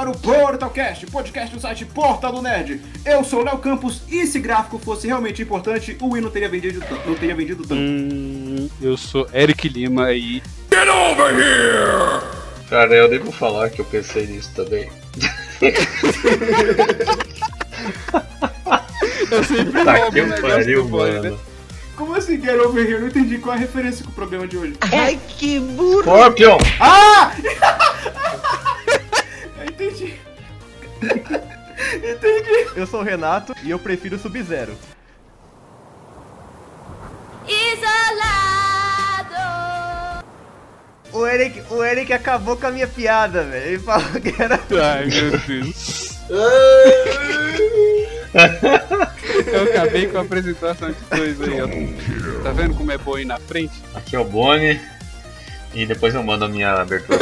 [0.00, 2.80] agora o Portalcast, podcast do site Portal do Nerd.
[3.04, 6.48] Eu sou o Léo Campos e se gráfico fosse realmente importante, o Wii não teria
[6.48, 7.78] vendido, não teria vendido tanto.
[7.78, 10.42] Hum, eu sou Eric Lima e.
[10.70, 12.22] Get over here!
[12.70, 14.88] Cara, eu devo falar que eu pensei nisso também.
[19.30, 21.30] eu sempre tá roubo que um negócio pariu, boy, mano.
[21.32, 21.38] né?
[21.96, 22.92] Como assim, Get Over Here?
[22.94, 24.72] Eu não entendi qual é a referência com o programa de hoje.
[24.80, 26.00] Ai, que burro!
[26.00, 26.56] Scorpion!
[26.80, 27.32] Ah!
[29.80, 30.14] eu entendi.
[31.96, 32.68] entendi.
[32.76, 34.76] Eu sou o Renato e eu prefiro Sub-Zero.
[37.48, 38.60] Isolado.
[41.12, 43.66] O Eric, o Eric acabou com a minha piada, velho.
[43.66, 44.60] Ele falou que era.
[44.94, 46.20] Ai, meu Deus.
[49.46, 51.66] Eu acabei com a apresentação de dois aí, ó.
[52.44, 53.82] Tá vendo como é bom ir na frente?
[53.94, 54.80] Aqui é o Boni.
[55.74, 57.18] E depois eu mando a minha abertura.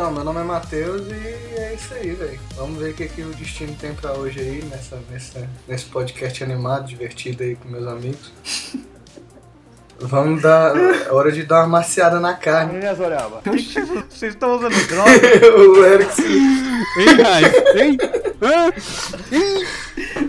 [0.00, 2.40] Então, meu nome é Matheus e é isso aí, velho.
[2.56, 6.42] Vamos ver o que, que o destino tem pra hoje aí, nessa, nessa, nesse podcast
[6.42, 8.32] animado, divertido aí com meus amigos.
[9.98, 10.74] Vamos dar.
[10.74, 12.78] É hora de dar uma maciada na carne.
[12.78, 13.30] Minhas orelhas.
[14.08, 15.10] Vocês estão usando droga?
[15.58, 16.22] o Eric
[17.22, 17.78] Raio?
[17.78, 17.98] Hein?
[18.40, 18.72] Hã?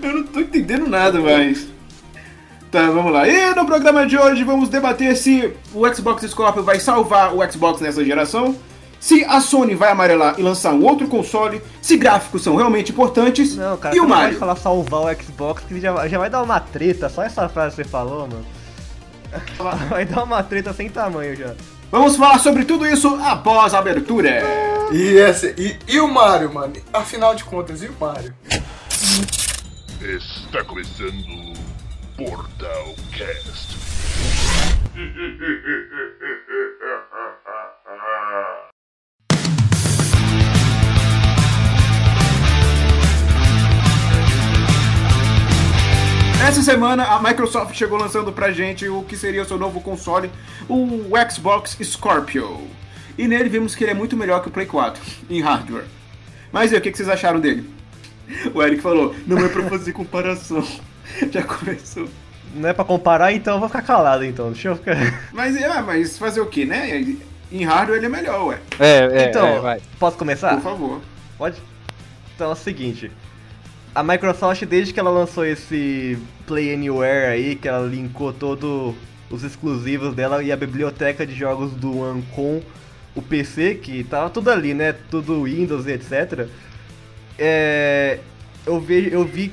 [0.03, 1.65] Eu não tô entendendo nada mais.
[2.69, 3.25] Tá, vamos lá.
[3.25, 7.79] E no programa de hoje vamos debater se o Xbox Scorpio vai salvar o Xbox
[7.79, 8.53] nessa geração,
[9.01, 13.55] se a Sony vai amarelar e lançar um outro console, se gráficos são realmente importantes
[13.55, 14.27] Não, cara, e o não Mario.
[14.27, 17.09] pode falar salvar o Xbox que já, já vai dar uma treta.
[17.09, 18.45] Só essa frase que você falou, mano.
[19.89, 21.55] Vai dar uma treta sem tamanho já.
[21.89, 24.43] Vamos falar sobre tudo isso após a abertura.
[24.91, 26.73] E, esse, e, e o Mario, mano?
[26.91, 28.33] Afinal de contas, e o Mario?
[30.01, 31.53] Está começando o
[32.17, 33.77] Portal Cast.
[46.41, 50.29] Essa semana a Microsoft chegou lançando pra gente o que seria o seu novo console,
[50.67, 52.67] o Xbox Scorpio.
[53.15, 55.85] E nele vimos que ele é muito melhor que o Play 4 em hardware.
[56.51, 57.69] Mas e aí, o que que vocês acharam dele?
[58.55, 60.65] O Eric falou, não é pra fazer comparação.
[61.31, 62.09] Já começou.
[62.55, 64.51] Não é pra comparar, então eu vou ficar calado então.
[64.51, 64.97] Deixa eu ficar.
[65.31, 67.05] Mas, é, mas fazer o que, né?
[67.51, 68.59] Em hardware ele é melhor, ué.
[68.79, 69.81] É, é, então, é, vai.
[69.99, 70.55] posso começar?
[70.55, 71.01] Por favor.
[71.37, 71.61] Pode?
[72.35, 73.11] Então é o seguinte.
[73.93, 78.95] A Microsoft, desde que ela lançou esse Play Anywhere aí, que ela linkou todos
[79.29, 82.61] os exclusivos dela e a biblioteca de jogos do One com
[83.13, 84.95] o PC, que tava tudo ali, né?
[85.09, 86.47] Tudo Windows e etc.
[87.37, 88.19] É,
[88.65, 89.51] eu, vi, eu vi.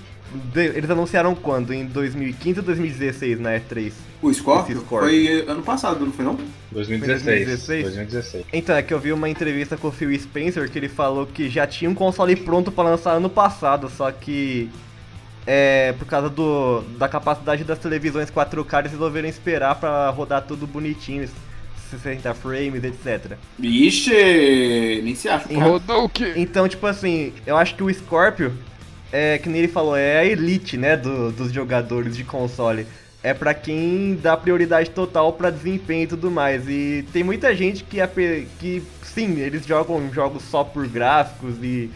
[0.54, 1.72] Eles anunciaram quando?
[1.72, 3.92] Em 2015 ou 2016 na E3?
[4.20, 5.08] O Scorpio, Scorpio.
[5.08, 6.36] foi ano passado, não foi não?
[6.72, 7.24] 2016.
[7.46, 7.82] 2016?
[7.84, 8.44] 2016.
[8.52, 11.48] Então, é que eu vi uma entrevista com o Phil Spencer que ele falou que
[11.48, 14.68] já tinha um console pronto pra lançar ano passado, só que
[15.46, 20.66] é, por causa do, da capacidade das televisões 4K eles resolveram esperar pra rodar tudo
[20.66, 21.26] bonitinho,
[21.90, 23.32] 60 frames, etc.
[23.58, 25.46] Vixe, nem se acha.
[25.58, 26.34] Rodou o quê?
[26.36, 28.52] Então, tipo assim, eu acho que o Scorpio,
[29.10, 32.86] é que nem ele falou, é a elite, né, do- dos jogadores de console.
[33.22, 36.68] É pra quem dá prioridade total pra desempenho e tudo mais.
[36.68, 41.90] E tem muita gente que, ape- que sim, eles jogam jogos só por gráficos e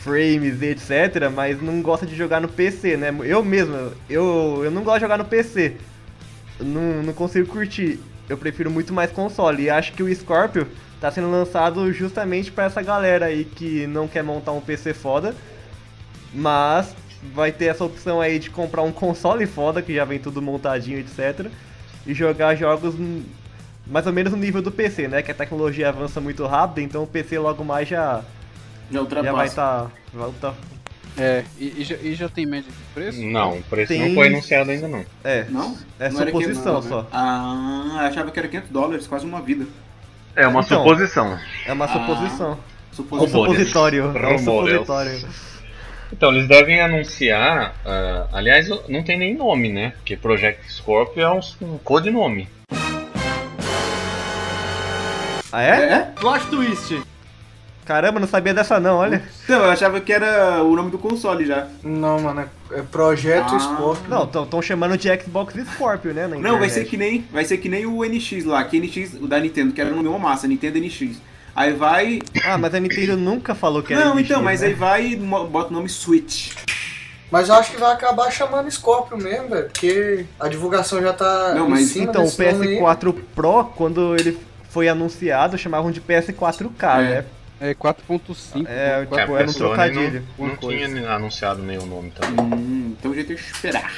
[0.00, 3.14] frames e etc, mas não gosta de jogar no PC, né?
[3.22, 5.76] Eu mesmo, eu, eu não gosto de jogar no PC.
[6.58, 8.00] Não, não consigo curtir.
[8.28, 9.64] Eu prefiro muito mais console.
[9.64, 10.66] E acho que o Scorpio
[11.00, 15.34] tá sendo lançado justamente pra essa galera aí que não quer montar um PC foda,
[16.32, 16.94] mas
[17.34, 20.98] vai ter essa opção aí de comprar um console foda, que já vem tudo montadinho,
[20.98, 21.46] etc.
[22.06, 22.94] E jogar jogos
[23.86, 25.22] mais ou menos no nível do PC, né?
[25.22, 28.22] Que a tecnologia avança muito rápido, então o PC logo mais já,
[28.90, 29.30] Já ultrapassa.
[29.30, 29.88] já vai estar.
[30.40, 30.54] Tá,
[31.18, 33.20] É, e, e já, e já tem média de preço?
[33.22, 35.04] Não, o preço Tem- não foi anunciado ainda não.
[35.22, 35.76] é, Não?
[36.00, 37.06] É Não suposição que- só.
[37.12, 39.66] Ah, eu achava que era 500 dólares, quase uma vida.
[40.34, 40.78] É uma Então.
[40.82, 41.38] suposição.
[41.66, 41.88] é uma Ah.
[41.88, 42.52] suposição.
[42.52, 43.40] É um Suposição.
[43.40, 43.52] Rumores.
[43.58, 44.02] supositório.
[44.04, 44.44] É um Rumores.
[44.44, 45.28] supositório.
[46.12, 47.74] Então, eles devem anunciar.
[47.84, 49.92] ah, aliás, não tem nem nome, né?
[49.96, 52.48] Porque Project Scorpio é um, um codinome.
[55.50, 55.92] Ah, é?
[55.92, 55.98] É?
[56.18, 57.02] Plot twist.
[57.84, 59.22] Caramba, não sabia dessa não, olha.
[59.42, 61.66] Então, eu achava que era o nome do console já.
[61.82, 63.58] Não, mano, é, Projeto Ah.
[63.58, 64.08] Scorpio.
[64.08, 66.28] Não, estão chamando de Xbox Scorpio, né?
[66.28, 69.14] na Não, vai ser que nem, vai ser que nem o NX lá, que NX,
[69.20, 71.20] o da Nintendo, que era no meu massa, Nintendo NX.
[71.54, 72.18] Aí vai.
[72.44, 74.68] Ah, mas a Nintendo nunca falou que era Não, então, mas né?
[74.68, 76.52] aí vai e bota o nome Switch.
[77.30, 79.64] Mas eu acho que vai acabar chamando Scorpio mesmo, velho.
[79.70, 82.78] Porque a divulgação já tá Não, em mas cima Então, o desse nome aí.
[82.78, 84.38] PS4 Pro, quando ele
[84.70, 87.02] foi anunciado, chamavam de PS4K, É.
[87.08, 87.24] né?
[87.60, 88.66] É 4.5.
[88.68, 90.24] É, quatro- tipo, É, era um Sony trocadilho.
[90.38, 92.44] não, não tinha anunciado nenhum nome também.
[92.44, 93.92] Hum, então a gente tem que esperar.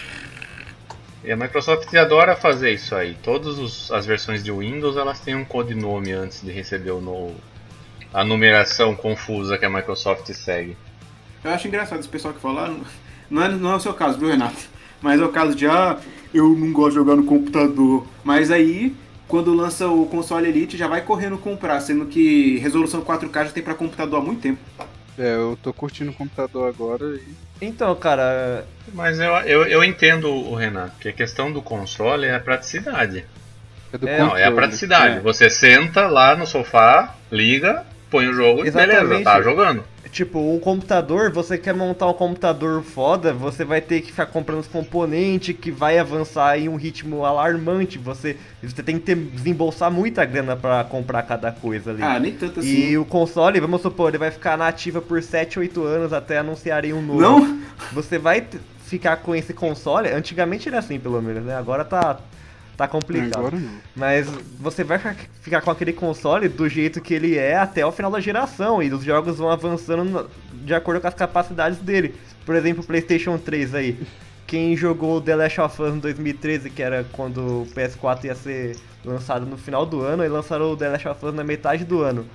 [1.24, 3.16] E a Microsoft adora fazer isso aí.
[3.22, 7.32] Todas os- as versões de Windows elas têm um codinome antes de receber o no,
[8.12, 10.76] a numeração confusa que a Microsoft segue.
[11.42, 12.84] Eu acho engraçado esse pessoal que fala, ah,
[13.30, 14.56] não é, não é o seu caso, viu, Renato?
[15.00, 15.98] Mas é o caso de, ah,
[16.32, 18.06] eu não gosto de jogar no computador.
[18.22, 18.94] Mas aí,
[19.26, 23.62] quando lança o console Elite, já vai correndo comprar, sendo que resolução 4K já tem
[23.62, 24.60] pra computador há muito tempo.
[25.18, 27.22] É, eu tô curtindo o computador agora e.
[27.60, 32.34] Então, cara, Mas eu, eu, eu entendo o Renato, que a questão do console é
[32.34, 33.24] a praticidade.
[33.92, 34.54] É do É, Não, é a controle.
[34.56, 35.16] praticidade.
[35.18, 35.20] É.
[35.20, 39.24] Você senta lá no sofá, liga, põe o jogo e beleza, Exatamente.
[39.24, 39.84] tá jogando.
[40.14, 44.60] Tipo, um computador, você quer montar um computador foda, você vai ter que ficar comprando
[44.60, 47.98] os componentes que vai avançar em um ritmo alarmante.
[47.98, 52.02] Você, você tem que ter, desembolsar muita grana pra comprar cada coisa ali.
[52.02, 52.90] Ah, nem tanto assim.
[52.90, 56.38] E o console, vamos supor, ele vai ficar na ativa por 7, 8 anos até
[56.38, 57.20] anunciarem um novo.
[57.20, 57.60] Não?
[57.92, 58.46] Você vai
[58.84, 61.56] ficar com esse console, antigamente era assim pelo menos, né?
[61.56, 62.18] Agora tá,
[62.76, 63.38] tá complicado.
[63.38, 63.70] Agora não.
[63.94, 64.26] Mas
[64.58, 68.20] você vai ficar- com aquele console do jeito que ele é até o final da
[68.20, 68.82] geração.
[68.82, 72.14] E os jogos vão avançando de acordo com as capacidades dele.
[72.44, 73.98] Por exemplo, o PlayStation 3 aí.
[74.46, 78.76] Quem jogou The Last of Us em 2013, que era quando o PS4 ia ser
[79.04, 82.02] lançado no final do ano, e lançaram o The Last of Us na metade do
[82.02, 82.26] ano.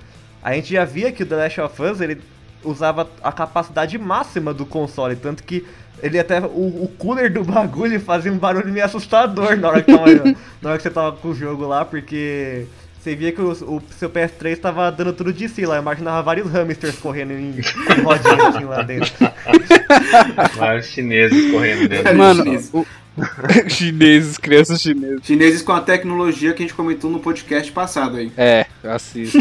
[0.42, 2.20] A gente já via que o The Last of Us ele
[2.64, 5.66] usava a capacidade máxima do console, tanto que
[6.02, 6.40] ele até.
[6.40, 10.70] O, o cooler do bagulho fazia um barulho meio assustador na hora que, tava, na
[10.70, 12.66] hora que você tava com o jogo lá, porque
[13.00, 15.76] você via que o, o seu PS3 tava dando tudo de si lá.
[15.76, 19.12] Eu imaginava vários hamsters correndo em, em rodinha assim lá dentro.
[20.56, 22.14] Vários chineses correndo dentro.
[22.14, 22.86] Mano, o...
[23.68, 25.20] chineses, crianças chinesas.
[25.24, 28.30] Chineses com a tecnologia que a gente comentou no podcast passado aí.
[28.36, 29.38] É, assisto,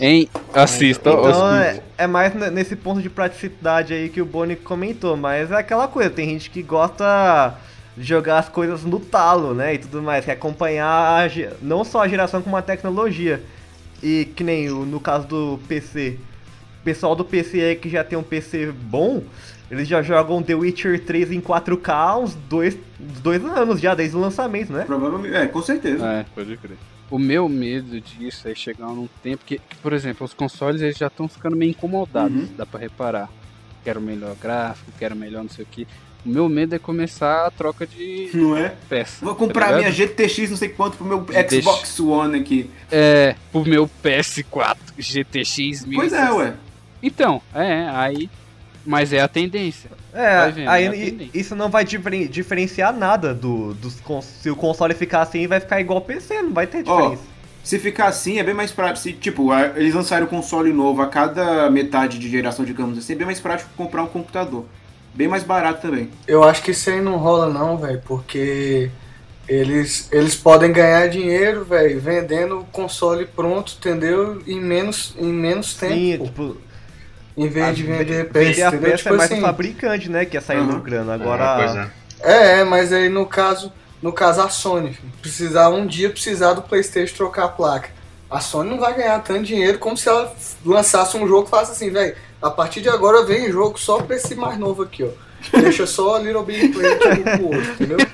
[0.00, 0.28] Hein?
[0.54, 1.10] Assista.
[1.10, 5.16] Então os- é, é mais ne- nesse ponto de praticidade aí que o Boni comentou,
[5.16, 7.54] mas é aquela coisa, tem gente que gosta
[7.96, 11.28] de jogar as coisas no talo, né, e tudo mais, quer acompanhar a
[11.60, 13.42] não só a geração como a tecnologia.
[14.00, 16.16] E que nem o- no caso do PC,
[16.80, 19.24] o pessoal do PC aí que já tem um PC bom,
[19.68, 23.96] eles já jogam The Witcher 3 em 4K há uns dois, uns dois anos já,
[23.96, 24.84] desde o lançamento, né?
[24.86, 26.06] Provavelmente, é, com certeza.
[26.06, 26.76] É, pode crer.
[27.10, 30.96] O meu medo disso é chegar num tempo que, que, por exemplo, os consoles eles
[30.98, 32.48] já estão ficando meio incomodados, Uhum.
[32.56, 33.28] dá pra reparar.
[33.82, 35.86] Quero melhor gráfico, quero melhor não sei o que.
[36.26, 38.74] O meu medo é começar a troca de Não é?
[38.88, 39.24] peça.
[39.24, 39.78] Vou tá comprar ligado?
[39.80, 42.68] minha GTX não sei quanto pro meu Deixa- Xbox One aqui.
[42.90, 45.94] É, pro meu PS4 GTX 1060.
[45.94, 46.54] Pois é, ué.
[47.02, 48.28] Então, é, aí.
[48.84, 49.90] Mas é a tendência.
[50.12, 54.94] Vai É, vendo, aí isso não vai diferen- diferenciar nada do, dos se o console
[54.94, 57.22] ficar assim, vai ficar igual o PC, não vai ter diferença.
[57.62, 58.98] Se ficar assim, é bem mais prático.
[59.00, 63.12] Se, tipo, a- eles lançarem o console novo a cada metade de geração, digamos assim,
[63.12, 64.64] é bem mais prático comprar um computador.
[65.14, 66.08] Bem mais barato também.
[66.26, 68.90] Eu acho que isso aí não rola não, velho, porque
[69.48, 74.42] eles, eles podem ganhar dinheiro, velho, vendendo o console pronto, entendeu?
[74.46, 75.94] Em menos, em menos tempo.
[75.94, 76.56] Sim, tipo,
[77.44, 80.24] em vez a- de vender peça, a peça Tipo é mais assim, o fabricante, né,
[80.24, 80.72] que ia sair Uhum.
[80.76, 81.06] lucrando.
[81.06, 81.90] Pois Agora,
[82.22, 82.30] é.
[82.32, 86.62] É, é, mas aí no caso, no caso a Sony, precisar um dia precisar do
[86.62, 87.90] PlayStation trocar a placa.
[88.30, 90.34] A Sony não vai ganhar tanto dinheiro como se ela
[90.64, 92.14] lançasse um jogo que faça assim, velho.
[92.42, 95.08] A partir de agora vem jogo só pra esse mais novo aqui, ó.
[95.60, 97.98] Deixa só a Little Big Planet um pro outro, entendeu?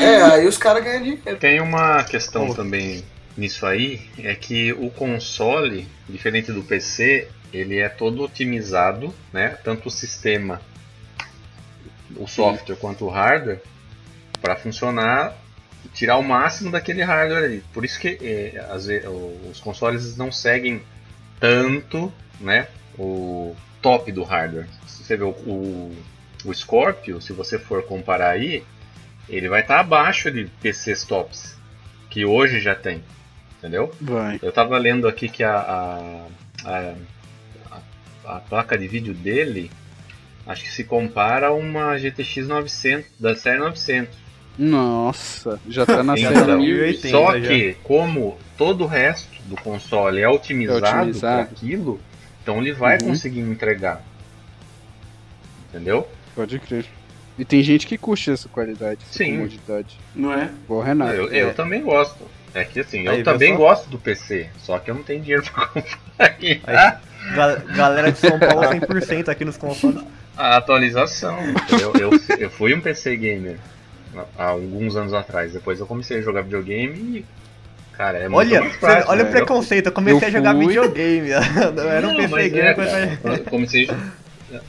[0.00, 1.36] É, aí os caras ganham dinheiro.
[1.38, 3.02] Tem uma questão também
[3.36, 9.56] nisso aí, é que o console, diferente do PC, ele é todo otimizado, né?
[9.64, 10.60] Tanto o sistema,
[12.16, 13.60] o software quanto o hardware,
[14.40, 15.36] para funcionar,
[15.92, 17.64] tirar o máximo daquele hardware ali.
[17.72, 20.82] Por isso que ve- o- os consoles não seguem
[21.40, 22.68] tanto, né?
[22.98, 24.66] O top do hardware.
[24.86, 25.96] Você vê o, o,
[26.44, 28.64] o Scorpio, se você for comparar aí,
[29.28, 31.56] ele vai estar abaixo de PCs tops,
[32.10, 33.02] que hoje já tem,
[33.64, 33.90] entendeu?
[33.98, 34.38] Vai.
[34.42, 36.26] Eu tava lendo aqui que a, a,
[36.64, 36.94] a,
[37.70, 39.70] a- a placa de vídeo dele,
[40.46, 44.14] acho que se compara a uma GTX 900, da série 900.
[44.58, 47.08] Nossa, já tá na Já série tá na 1080.
[47.08, 47.48] Só já.
[47.48, 51.42] que, como todo o resto do console é otimizado, É para otimizado.
[51.42, 52.00] aquilo,
[52.42, 53.08] então ele vai Uhum.
[53.08, 54.02] conseguir entregar.
[55.70, 56.06] Entendeu?
[56.34, 56.84] Pode crer.
[57.38, 59.32] E tem gente que curte essa qualidade, essa Sim.
[59.38, 59.98] comodidade.
[60.14, 60.50] Não é?
[60.68, 61.12] O Renato.
[61.14, 61.52] eu, eu é.
[61.52, 62.24] também gosto.
[62.54, 65.42] É que assim, Aí, eu também gosto do PC, só que eu não tenho dinheiro
[65.52, 65.86] pra comprar
[66.18, 66.60] aqui.
[66.66, 66.76] Aí,
[67.34, 70.02] ga- galera de São Paulo 100% aqui nos consoles.
[70.36, 71.36] a atualização.
[71.80, 73.56] Eu, eu, eu fui um PC gamer
[74.38, 75.52] há alguns anos atrás.
[75.52, 77.24] Depois eu comecei a jogar videogame e
[77.96, 79.30] Cara, é muito Olha, mais cê- prático, olha o né?
[79.30, 81.28] preconceito, eu comecei Eu a jogar fui- videogame.
[81.76, 83.88] Eu era um Não, PC gamer é, cara, eu- Como se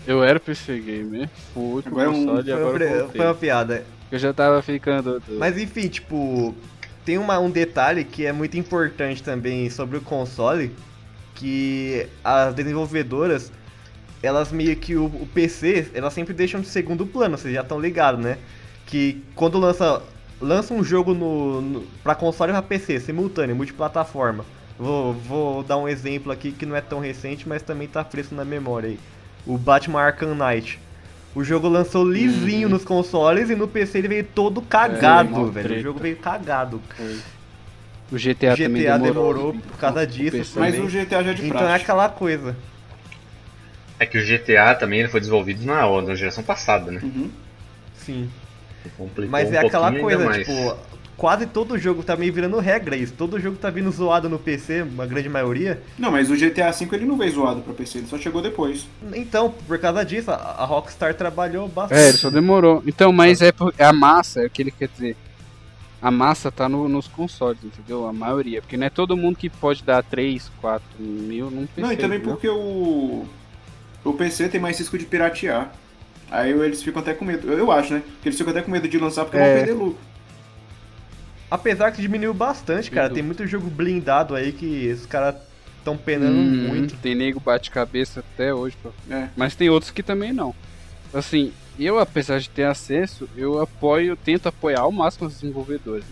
[0.06, 3.18] Eu era PC gamer, fui pro é um- console e Foi, uma agora voltei.
[3.18, 3.84] foi uma piada.
[4.12, 5.22] Eu já tava ficando...
[5.27, 6.56] Mas enfim, tipo,
[7.06, 10.76] tem uma, um detalhe que é muito importante também sobre o console,
[11.36, 13.52] que as desenvolvedoras,
[14.24, 17.80] elas meio que o, o PC, elas sempre deixam de segundo plano, vocês já estão
[17.80, 18.40] ligados, né?
[18.88, 20.02] Que quando lança,
[20.42, 24.44] lança um jogo no, no, pra console e pra PC, simultâneo, multiplataforma.
[24.78, 28.34] Vou, vou dar um exemplo aqui que não é tão recente, mas também tá fresco
[28.34, 29.00] na memória aí.
[29.46, 30.80] O Batman Arkham Knight.
[31.36, 35.65] O jogo lançou lisinho nos consoles e no PC ele veio todo cagado, mó velho.
[35.65, 35.82] O treta.
[35.82, 36.82] jogo veio cagado.
[38.10, 39.01] O GTA, GTA também demorou.
[39.04, 40.60] demorou por causa disso PC.
[40.60, 41.84] Mas o GTA já é de Então é praxe.
[41.84, 42.56] aquela coisa.
[44.00, 47.01] É que o GTA também ele foi desenvolvido na, na geração passada, né?
[47.04, 47.30] Uhum.
[47.96, 48.30] Sim.
[48.98, 50.77] Complicou Mas um é aquela pouquinho coisa, tipo,
[51.18, 53.14] quase todo jogo tá meio virando regra isso.
[53.14, 55.82] Todo jogo tá vindo zoado no PC, uma grande maioria.
[55.98, 58.88] Não, mas o GTA V ele não veio zoado pra PC, ele só chegou depois.
[59.14, 62.00] Então, por causa disso, a Rockstar trabalhou bastante.
[62.00, 62.84] É, ele só demorou.
[62.86, 65.16] Então, mas é, é a massa, é o que ele quer dizer.
[66.02, 68.08] A massa tá no- nos consoles, entendeu?
[68.08, 68.62] A maioria.
[68.62, 71.82] Porque não é todo mundo que pode dar 3, 4 mil num PC.
[71.82, 72.36] não, e também entendeu?
[72.36, 73.26] porque o.
[74.04, 75.72] O PC tem mais risco de piratear.
[76.30, 77.48] Aí eles ficam até com medo.
[77.52, 78.04] Eu, eu acho, né?
[78.22, 79.46] Que eles ficam até com medo de lançar porque É.
[79.56, 79.98] vão perder lucro.
[81.50, 83.10] Apesar que diminuiu bastante, cara.
[83.10, 85.36] Tem muito jogo blindado aí que os caras
[85.84, 86.96] tão penando Hum, muito.
[86.98, 88.75] Tem nego bate-cabeça até hoje.
[88.82, 88.90] pô.
[89.10, 89.30] É.
[89.36, 90.54] Mas tem outros que também não.
[91.14, 96.06] Assim, eu, apesar de ter acesso, eu apoio, tento apoiar ao máximo os desenvolvedores.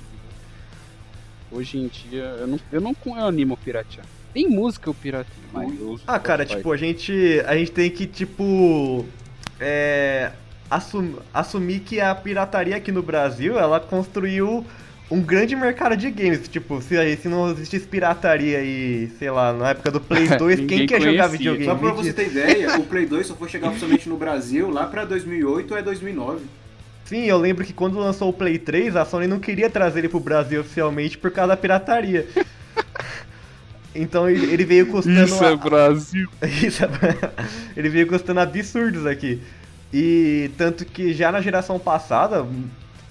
[1.51, 4.05] Hoje em dia, eu não, eu não eu animo piratear.
[4.33, 7.13] Tem música eu pirateio, mas eu uso Ah, cara, tipo, a gente,
[7.45, 9.05] a gente tem que, tipo,
[9.59, 10.31] é,
[10.69, 14.65] assum- assumir que a pirataria aqui no Brasil, ela construiu
[15.13, 16.47] um grande mercado de games.
[16.47, 20.87] Tipo, se, se não existisse pirataria aí, sei lá, na época do Play 2, quem
[20.87, 21.65] quer jogar videogame?
[21.65, 24.87] Só pra você ter ideia, o Play 2 só foi chegar oficialmente no Brasil lá
[24.87, 26.45] pra 2008 ou é 2009.
[27.05, 30.09] Sim, eu lembro que quando lançou o Play 3, a Sony não queria trazer ele
[30.09, 32.27] pro Brasil oficialmente por causa da pirataria.
[33.95, 35.23] Então ele veio custando...
[35.23, 36.27] Isso a- é Brasil.
[36.41, 36.81] Isso,
[37.77, 39.39] ele veio custando absurdos aqui.
[39.93, 42.43] E tanto que já na geração passada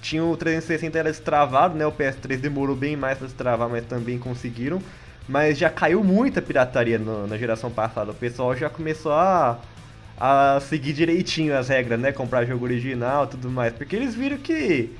[0.02, 1.86] tinha o 360 era destravado, né?
[1.86, 4.82] O PS3 demorou bem mais pra destravar, mas também conseguiram.
[5.28, 8.10] Mas já caiu muita pirataria no- na geração passada.
[8.10, 9.58] O pessoal já começou a,
[10.18, 12.10] a seguir direitinho as regras, né?
[12.10, 13.72] Comprar jogo original e tudo mais.
[13.72, 14.92] Porque eles viram que,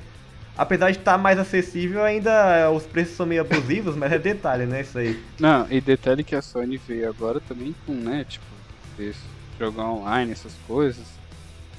[0.57, 4.83] apesar de estar mais acessível, ainda os preços são meio abusivos, mas é detalhe, né?
[4.83, 5.21] Isso aí.
[5.41, 8.45] Não, e detalhe que a Sony veio agora também com, né, tipo,
[9.59, 11.05] jogar online, essas coisas.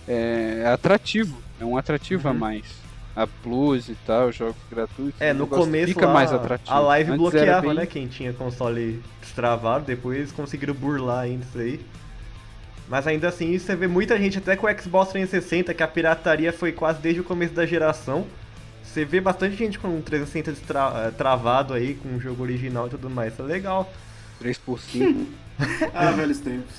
[0.05, 2.37] É, atrativo, é um atrativo a Uhum.
[2.37, 2.82] mais.
[3.15, 5.21] A Plus e tal, jogos gratuitos.
[5.21, 6.71] É, no começo fica lá, mais atrativo.
[6.75, 7.85] a live Antes bloqueava, bem- né?
[7.85, 11.79] Quem tinha console destravado, depois eles conseguiram burlar ainda isso aí.
[12.89, 16.51] Mas ainda assim, você vê muita gente, até com o Xbox 360, que a pirataria
[16.51, 18.25] foi quase desde o começo da geração.
[18.83, 22.87] Você vê bastante gente com o 360 destra- eh, travado aí, com o jogo original
[22.87, 23.33] e tudo mais.
[23.33, 23.91] Isso é legal.
[24.39, 25.25] 3 por 5
[25.93, 26.73] Ah, velhos tempos.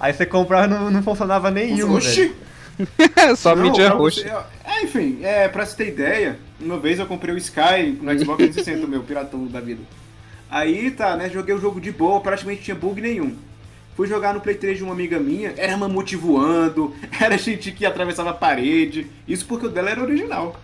[0.00, 2.34] Aí você comprava e não, não funcionava nenhum, velho.
[3.36, 4.20] Só Não, mídia roxa.
[4.22, 4.28] você-
[4.64, 8.38] é, enfim, é, pra você ter ideia, uma vez eu comprei o Sky no Xbox
[8.38, 9.80] 360, o meu piratão da vida.
[10.50, 11.30] Aí tá, né?
[11.30, 13.34] Joguei o jogo de boa, praticamente tinha bug nenhum.
[13.96, 17.84] Fui jogar no Play 3 de uma amiga minha, era mamute voando, era gente que
[17.84, 19.06] atravessava a parede.
[19.28, 20.56] Isso porque o dela era original.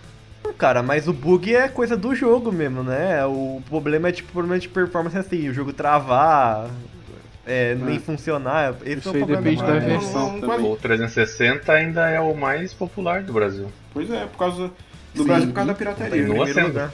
[0.56, 3.24] Cara, mas o bug é coisa do jogo mesmo, né?
[3.26, 6.70] O problema é tipo problema de performance assim, o jogo travar,
[7.48, 8.76] é, nem funcionar.
[8.84, 10.60] Esse Isso é o aí depende da versão também.
[10.72, 13.72] O 360 ainda é o mais popular do Brasil.
[13.92, 14.70] Pois é, por causa
[15.14, 15.26] do Sim.
[15.28, 16.26] Brasil, por causa da Tá pirataria.
[16.26, 16.66] Continua sendo.
[16.68, 16.90] lugar.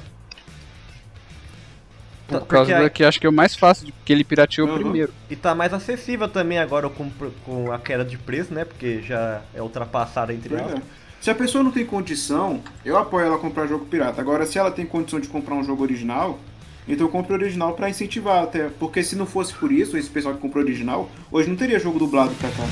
[2.26, 4.66] Por Tá- causa porque da que acho que é o mais fácil, porque ele pirateou
[4.68, 4.74] Uhum.
[4.78, 5.12] primeiro.
[5.28, 7.10] E tá mais acessível também agora com,
[7.44, 8.64] com a queda de preço, né?
[8.64, 10.78] Porque já é ultrapassada entre Pois aspas.
[10.80, 10.82] é.
[11.20, 14.20] Se a pessoa não tem condição, eu apoio ela a comprar jogo pirata.
[14.20, 16.38] Agora, se ela tem condição de comprar um jogo original,
[16.86, 18.68] então eu compro o original pra incentivar até.
[18.78, 21.98] Porque se não fosse por isso, esse pessoal que comprou original, hoje não teria jogo
[21.98, 22.64] dublado pra cá.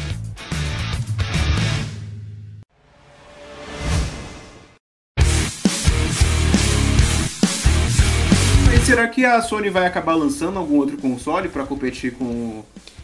[8.66, 12.62] Mas será que a Sony vai acabar lançando algum outro console pra competir com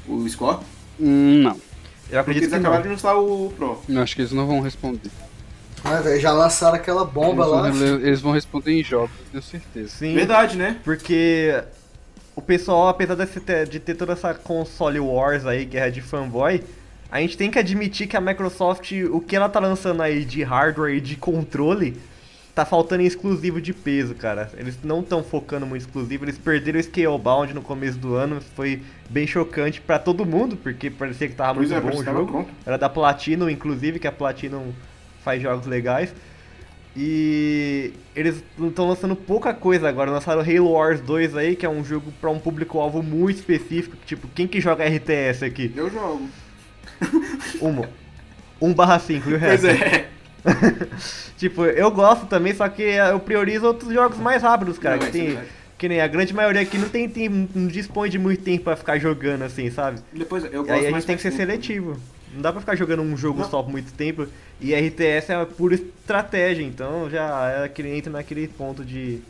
[0.09, 0.67] o Scorpio?
[1.01, 1.53] Hum, não.
[1.53, 2.83] Eu Porque acredito eles que acabaram não.
[2.83, 3.81] de lançar o Pro.
[3.89, 5.11] Eu acho que eles não vão responder.
[5.85, 7.71] Ah, velho, já lançaram aquela bomba Eles lá.
[7.71, 9.89] vão, eles vão responder em jogos, tenho certeza.
[9.89, 10.77] Sim, Verdade, né?
[10.85, 11.63] porque
[12.35, 16.63] o pessoal, apesar de ter, de ter toda essa console wars aí, guerra de fanboy,
[17.11, 20.43] a gente tem que admitir que a Microsoft, o que ela tá lançando aí de
[20.43, 21.97] hardware e de controle,
[22.55, 24.51] tá faltando em exclusivo de peso, cara.
[24.57, 28.41] Eles não estão focando muito em exclusivo, eles perderam o Scalebound no começo do ano,
[28.55, 32.05] foi bem chocante pra todo mundo, porque parecia que tava Pois muito é, bom o
[32.05, 32.49] jogo.
[32.67, 34.73] Era da Platinum, inclusive, que a Platinum
[35.29, 36.15] faz jogos legais.
[36.97, 40.11] E eles estão lançando pouca coisa agora.
[40.11, 43.95] Lançaram Halo Wars 2 aí, que é um jogo pra um público-alvo muito específico.
[44.07, 45.71] Tipo, quem que joga RTS aqui?
[45.77, 46.27] Eu jogo.
[47.61, 47.89] Uma.
[48.61, 50.09] 1 barra 5 e o Pois é.
[51.37, 54.97] Tipo, eu gosto também, só que eu priorizo outros jogos mais rápidos, cara.
[54.97, 55.39] Não, que, é tem,
[55.77, 58.75] que nem a grande maioria aqui não tem tempo, não dispõe de muito tempo pra
[58.75, 60.01] ficar jogando assim, sabe?
[60.13, 61.97] Depois, eu E gosto aí a gente tem que ser seletivo.
[62.35, 63.49] Não dá pra ficar jogando um jogo Não.
[63.49, 64.27] só por muito tempo.
[64.61, 69.21] E RTS é pura estratégia, então já é aquele, entra naquele ponto de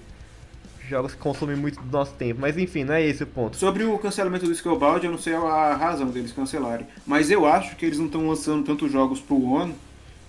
[0.88, 2.40] jogos que consomem muito do nosso tempo.
[2.40, 3.56] Mas enfim, não é esse o ponto.
[3.56, 6.86] Sobre o cancelamento do Scalebound, eu não sei a razão deles cancelarem.
[7.06, 9.74] Mas eu acho que eles não estão lançando tantos jogos pro One,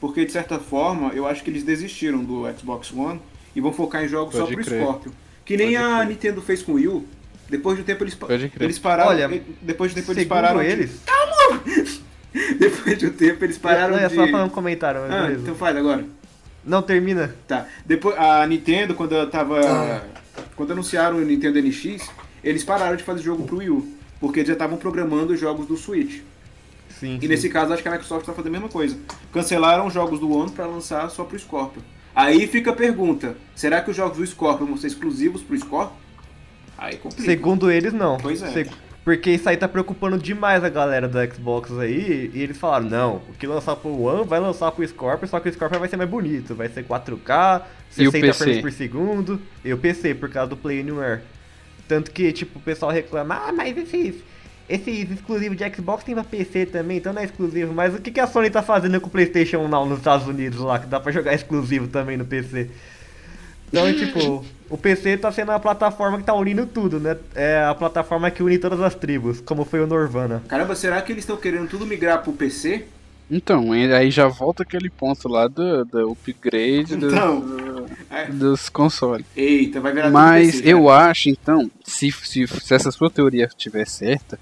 [0.02, 3.22] porque de certa forma eu acho que eles desistiram do Xbox One
[3.56, 4.82] e vão focar em jogos só Pode pro crer.
[4.82, 5.14] Scorpio.
[5.46, 6.08] Que nem Pode a crer.
[6.10, 7.06] Nintendo fez com o Wii U.
[7.50, 8.16] Depois de um tempo eles,
[8.60, 9.10] eles pararam.
[9.10, 10.60] Olha, depois de um tempo eles pararam.
[10.60, 11.02] de- eles,
[12.70, 14.16] depois de um tempo eles pararam não, é de.
[14.16, 15.42] só falar um comentário, Ah, beleza.
[15.44, 16.06] então faz agora.
[16.66, 17.34] Não, termina.
[17.48, 17.66] Tá.
[17.86, 19.60] Depois, a Nintendo, quando ela tava.
[19.62, 20.02] Ah.
[20.56, 22.10] Quando anunciaram o Nintendo NX,
[22.44, 23.88] eles pararam de fazer jogo pro Wii U.
[24.20, 26.20] Porque eles já estavam programando os jogos do Switch.
[27.00, 27.28] Sim, E sim.
[27.30, 28.98] nesse caso, acho que a Microsoft tá fazendo a mesma coisa.
[29.32, 31.82] Cancelaram os jogos do One pra lançar só pro Scorpio.
[32.14, 35.96] Aí fica a pergunta: será que os jogos do Scorpio vão ser exclusivos pro Scorpio?
[36.78, 37.24] Aí complica.
[37.24, 38.18] Segundo eles, não.
[38.18, 38.68] Pois é.
[39.10, 42.30] Porque isso aí tá preocupando demais a galera do Xbox aí.
[42.32, 45.50] E eles falaram, não, o que lançar pro One vai lançar pro Scorpio, só que
[45.50, 46.54] o Scorpio vai ser mais bonito.
[46.54, 47.64] Vai ser 4K,
[47.98, 48.34] E o 60 PC?
[48.34, 49.42] frames por segundo.
[49.66, 51.22] E o PC, por causa do Play Anywhere.
[51.88, 54.18] Tanto que, tipo, o pessoal reclama, ah, mas esses,
[54.70, 57.74] esses exclusivos de Xbox tem pra PC também, então não é exclusivo.
[57.74, 60.60] Mas o que, que a Sony tá fazendo com o PlayStation Now nos Estados Unidos
[60.60, 62.70] lá, que dá pra jogar exclusivo também no PC?
[63.70, 67.18] Então, tipo, o PC tá sendo a plataforma que tá unindo tudo, né?
[67.36, 70.44] É a plataforma que une todas as tribos, como foi o Norvana.
[70.48, 72.86] Caramba, será que eles estão querendo tudo migrar pro PC?
[73.32, 77.40] Então, aí já volta aquele ponto lá do, do upgrade do- Então.
[77.40, 77.70] do-
[78.12, 78.26] É.
[78.26, 79.24] dos consoles.
[79.38, 81.10] Eita, vai virar Mas PC, eu cara.
[81.12, 84.40] acho, então, se, se, se essa sua teoria estiver certa,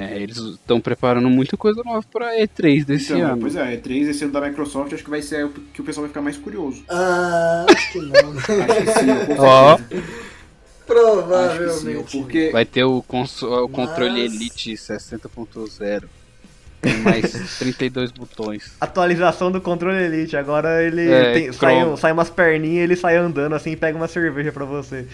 [0.00, 3.40] é, eles estão preparando muita coisa nova pra E3 desse Então, ano.
[3.40, 6.02] Pois é, E3 esse ano da Microsoft, acho que vai ser o que o pessoal
[6.02, 6.82] vai ficar mais curioso.
[6.88, 8.10] Ah, acho que não.
[8.38, 9.76] Acho que sim, Ó.
[9.76, 10.02] que sim,
[10.86, 12.18] Provavelmente.
[12.18, 16.04] porque Vai ter o, conso- o controle Mas- Elite 60.0.
[16.82, 18.72] Com mais 32 botões.
[18.80, 23.16] Atualização do controle Elite, agora ele É, tem- sai, sai umas perninhas e ele sai
[23.18, 25.06] andando assim e pega uma cerveja pra você.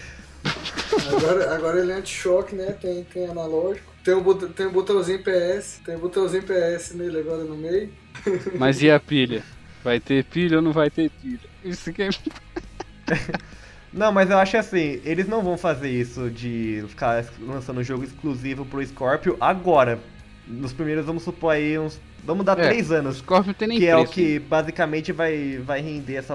[1.08, 2.72] Agora, agora ele é anti-choque, né?
[2.80, 3.92] Tem, tem analógico.
[4.04, 5.80] Tem um, bot- tem um botãozinho PS.
[5.84, 7.90] Tem um botãozinho PS nele agora no meio.
[8.58, 9.42] Mas e a pilha?
[9.82, 11.48] Vai ter pilha ou não vai ter pilha?
[11.64, 12.08] Isso que é...
[13.92, 18.04] Não, mas eu acho assim, eles não vão fazer isso de ficar lançando um jogo
[18.04, 19.98] exclusivo pro Scorpio agora.
[20.46, 21.98] Nos primeiros, vamos supor aí, uns.
[22.22, 23.18] Vamos dar É, três anos.
[23.18, 24.12] Scorpio tem nem Que é o preço.
[24.12, 26.34] que basicamente vai, vai render essa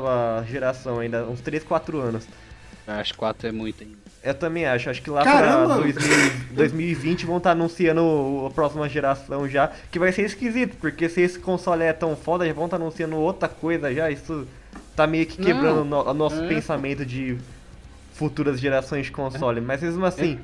[0.50, 2.28] geração ainda, uns 3, 4 anos.
[2.88, 3.98] Acho que 4 é muito ainda.
[4.24, 5.66] Eu também acho, acho que lá Caramba!
[5.66, 10.76] pra 2000 2020 vão estar anunciando o- a próxima geração já, que vai ser esquisito,
[10.80, 14.48] porque se esse console é tão foda, já vão estar anunciando outra coisa já, isso
[14.96, 16.48] tá meio que Não, quebrando o no- o nosso é.
[16.48, 17.36] pensamento de
[18.14, 20.38] futuras gerações de console, mas mesmo assim,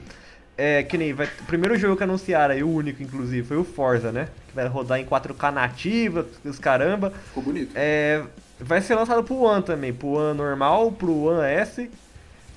[0.58, 3.64] é que nem, vai, o primeiro jogo que anunciaram, e o único inclusive, foi o
[3.64, 7.72] Forza, né, que vai rodar em 4K nativa, os caramba, ficou bonito.
[7.76, 8.24] é,
[8.60, 11.92] vai ser lançado pro One também, pro One normal, pro One S,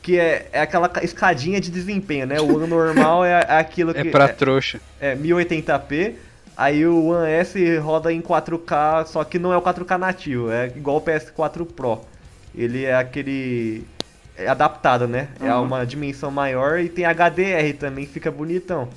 [0.03, 2.41] que é, é aquela ca- escadinha de desempenho, né?
[2.41, 4.81] O One normal é, é aquilo que É pra trouxa.
[5.01, 6.15] é, é 1080p,
[6.57, 10.67] aí o One S roda em 4K, só que não é o 4K nativo, é
[10.69, 12.01] igual o PS4 Pro.
[12.55, 13.85] Ele é aquele
[14.37, 15.29] é adaptado, né?
[15.41, 15.63] É Uhum.
[15.65, 18.89] uma dimensão maior e tem HDR também, fica bonitão.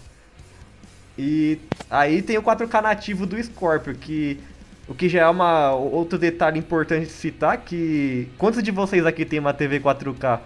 [1.18, 4.40] E aí tem o 4K nativo do Scorpio, que
[4.88, 9.24] o que já é uma outro detalhe importante de citar que quantos de vocês aqui
[9.26, 10.40] tem uma TV 4K?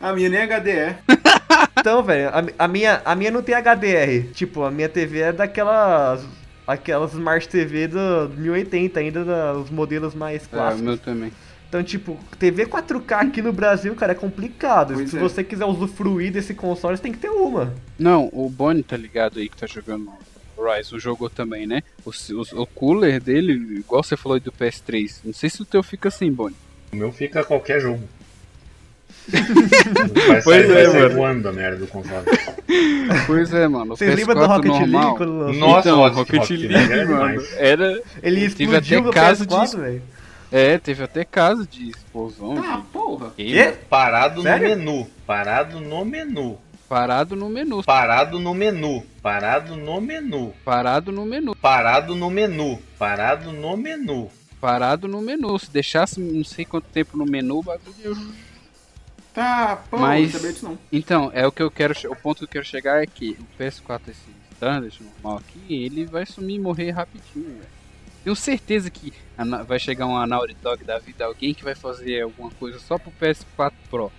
[0.00, 0.98] A minha nem HD é.
[1.78, 4.32] Então, velho, a, a minha, a minha não tem HDR.
[4.32, 6.24] Tipo, a minha TV é daquelas.
[6.66, 10.82] Aquelas Smart TV do 1080, ainda da- os modelos mais É, o clássicos.
[10.82, 11.30] meu também.
[11.68, 14.94] Então, tipo, TV 4K aqui no Brasil, cara, é complicado.
[14.94, 15.20] Pois Se é.
[15.20, 17.74] você quiser usufruir desse console, você tem que ter uma.
[17.98, 20.08] Não, o Bonnie tá ligado aí que tá jogando
[20.58, 21.82] Rise, o jogou também, né?
[22.04, 25.18] O, o, o cooler dele, igual você falou aí do PS3.
[25.24, 26.56] Não sei se o teu fica assim, Bonnie.
[26.92, 28.02] O meu fica qualquer jogo.
[30.28, 31.14] Vai Pois sair, é, vai sair mano.
[31.14, 32.26] voando a merda do console.
[33.26, 33.92] Pois é, mano.
[33.92, 35.02] o Vocês lembram do PS4 Rocket normal...
[35.02, 35.52] League quando?
[35.58, 38.02] Nossa, então, Rocket Rocket League League, era mano, era...
[38.22, 39.78] Ele Teve explodiu até caso PS4, disso.
[39.78, 40.02] velho.
[40.52, 42.62] É, teve até caso de explosão.
[42.64, 43.32] Ah, de porra.
[43.36, 43.74] Quê?
[43.88, 44.70] Parado Sério?
[44.70, 45.10] no menu.
[45.26, 46.58] Parado no menu.
[46.88, 47.82] Parado no menu.
[47.82, 49.04] Parado no menu.
[49.22, 50.54] Parado no menu.
[50.64, 51.54] Parado no menu.
[51.56, 52.78] Parado no menu.
[52.98, 54.30] Parado no menu.
[54.60, 55.58] Parado no menu.
[55.58, 58.34] Se deixasse não sei quanto tempo no menu, bagulho.
[59.32, 60.78] Tá, pô, Mas- não sabia disso não.
[60.92, 61.94] Então, é o que eu quero.
[62.08, 64.20] O ponto que eu quero chegar é que o PS4, esse
[64.52, 67.74] standard normal aqui, ele vai sumir e morrer rapidinho, velho.
[68.22, 69.12] Tenho certeza que
[69.66, 73.12] vai chegar uma Naughty Dog da vida, alguém que vai fazer alguma coisa só pro
[73.20, 74.10] PS4 Pro.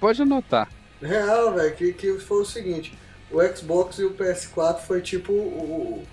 [0.00, 0.68] Pode anotar.
[1.02, 2.96] Real, velho, que, que foi o seguinte:
[3.30, 6.04] o Xbox e o PS4 foi tipo o,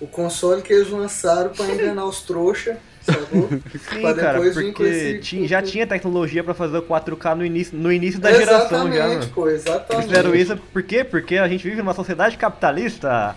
[0.00, 3.48] o console que eles lançaram pra enganar os trouxa, sacou?
[3.90, 7.76] Sim, Pra cara, porque esse- tinha- já tinha tecnologia pra fazer o 4K no início,
[7.76, 10.06] no início da geração já, exatamente, pô, exatamente.
[10.08, 11.04] Fizeram isso por quê?
[11.04, 13.36] Porque a gente vive numa sociedade capitalista.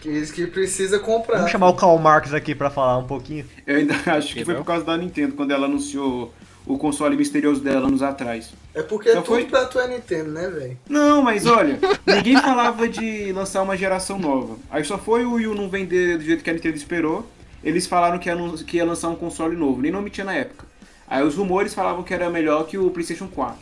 [0.00, 1.36] Que eles que precisa comprar.
[1.36, 3.44] Vamos chamar o Karl Marx aqui pra falar um pouquinho.
[3.66, 6.32] Eu ainda acho que foi por causa da Nintendo, quando ela anunciou
[6.64, 8.52] o console misterioso dela anos atrás.
[8.74, 10.78] É porque Só tudo foi- pra tu é Nintendo, né, velho?
[10.88, 14.56] Não, mas olha, ninguém falava de lançar uma geração nova.
[14.70, 17.26] Aí só foi o Wii U não vender do jeito que a Nintendo esperou.
[17.64, 20.64] Eles falaram que ia, que ia lançar um console novo, nem nome tinha na época.
[21.06, 23.58] Aí os rumores falavam que era melhor que o PlayStation 4.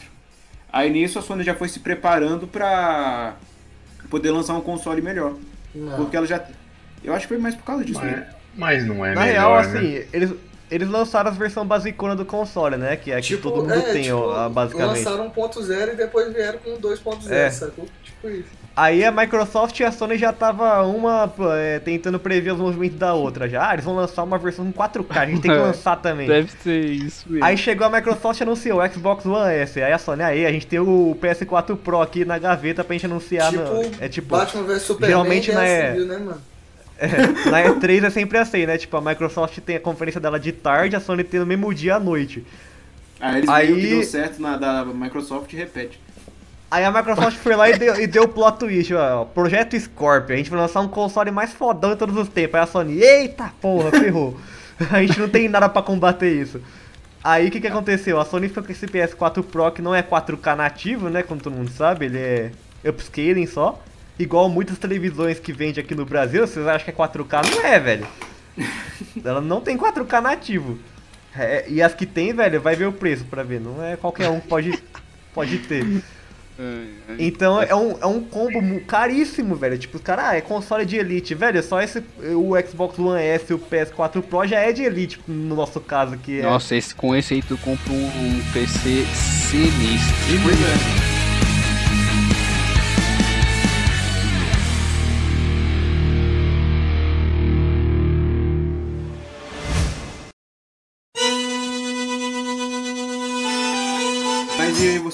[0.72, 3.34] Aí nisso a Sony já foi se preparando pra
[4.08, 5.34] poder lançar um console melhor.
[5.74, 5.96] Não.
[5.96, 6.42] Porque ela já.
[7.02, 8.26] Eu acho que foi mais por causa disso, Mas, né?
[8.56, 9.78] mas não é Na melhor, real, né?
[9.78, 10.34] assim, eles,
[10.70, 12.96] eles lançaram as versões basicona do console, né?
[12.96, 15.04] Que é que Tipo, todo mundo é, tem, tipo, ó, basicamente.
[15.04, 17.50] lançaram 1.0 e depois vieram com 2.0, É.
[17.50, 17.86] sacou?
[18.02, 18.60] Tipo isso.
[18.76, 23.12] Aí a Microsoft e a Sony já tava uma é, tentando prever os movimentos da
[23.12, 23.68] outra já.
[23.68, 25.60] Ah, eles vão lançar uma versão com 4K, a gente tem que É.
[25.60, 26.26] lançar também.
[26.28, 27.44] Deve ser isso mesmo.
[27.44, 29.82] Aí chegou a Microsoft e anunciou o Xbox One S.
[29.82, 33.06] Aí a Sony, aí a gente tem o PS4 Pro aqui na gaveta pra gente
[33.06, 33.50] anunciar.
[33.50, 33.90] tipo, no...
[34.00, 36.42] É tipo, Batman vs Superman geralmente Guerra na é- Civil, né, mano?
[37.00, 38.76] É, na E3 é sempre assim, né?
[38.76, 41.96] Tipo, a Microsoft tem a conferência dela de tarde, a Sony tem no mesmo dia
[41.96, 42.44] à noite.
[43.18, 45.98] Aí eles Aí- viram que deu certo na da Microsoft e repete.
[46.70, 50.34] Aí a Microsoft foi lá e deu, e deu o plot twist, ó, Projeto Scorpio,
[50.34, 52.54] a gente vai lançar um console mais fodão de todos os tempos.
[52.54, 54.38] Aí a Sony, eita porra, ferrou.
[54.90, 56.60] a gente não tem nada pra combater isso.
[57.24, 58.20] Aí o que que aconteceu?
[58.20, 61.54] A Sony ficou com esse PS4 Pro que não é 4K nativo, né, como todo
[61.54, 62.50] mundo sabe, ele é
[62.88, 63.78] upscaling só.
[64.20, 67.50] Igual muitas televisões que vende aqui no Brasil, vocês acham que é 4K?
[67.50, 68.06] Não é, velho.
[69.24, 70.78] Ela não tem 4K nativo.
[71.34, 73.62] É, e as que tem, velho, vai ver o preço pra ver.
[73.62, 74.78] Não é qualquer um que pode,
[75.32, 75.84] pode ter.
[76.58, 77.16] Ai, ai.
[77.18, 79.78] Então é um, é um combo caríssimo, velho.
[79.78, 81.34] Tipo, os caras, ah, é console de elite.
[81.34, 82.04] Velho, só esse,
[82.36, 86.18] o Xbox One S e o PS4 Pro já é de elite, no nosso caso,
[86.18, 86.42] que é...
[86.42, 90.42] Nossa, esse, com esse aí tu compra um, um PC sinistro.
[90.42, 91.09] Pois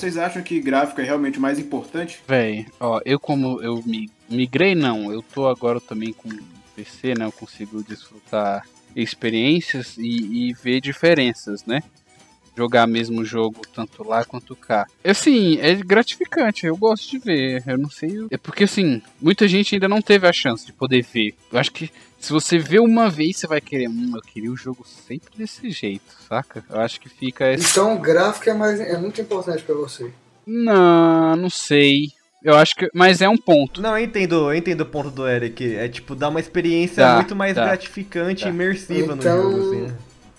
[0.06, 2.20] vocês acham que gráfico é realmente mais importante?
[2.28, 6.28] Véi, ó, eu como eu mi- migrei não, eu tô agora também com
[6.76, 7.24] PC, né?
[7.24, 8.62] Eu consigo desfrutar
[8.94, 11.82] experiências e, e ver diferenças, né?
[12.56, 14.86] Jogar mesmo o jogo tanto lá quanto cá.
[15.04, 17.62] Assim, é gratificante, eu gosto de ver.
[17.66, 18.26] Eu não sei.
[18.30, 21.34] É porque assim, muita gente ainda não teve a chance de poder ver.
[21.52, 23.88] Eu acho que se você vê uma vez, você vai querer.
[23.88, 26.64] Hum, eu queria o jogo sempre desse jeito, saca?
[26.70, 27.70] Eu acho que fica esse.
[27.70, 30.10] Então o gráfico é, mais, é muito importante pra você.
[30.46, 32.12] Não, não sei.
[32.42, 32.88] Eu acho que.
[32.94, 33.82] Mas é um ponto.
[33.82, 35.74] Não, eu entendo, eu entendo o ponto do Eric.
[35.74, 38.50] É tipo, dá uma experiência Dá, muito mais dá, gratificante dá.
[38.50, 39.94] e imersiva no Então- jogo, assim.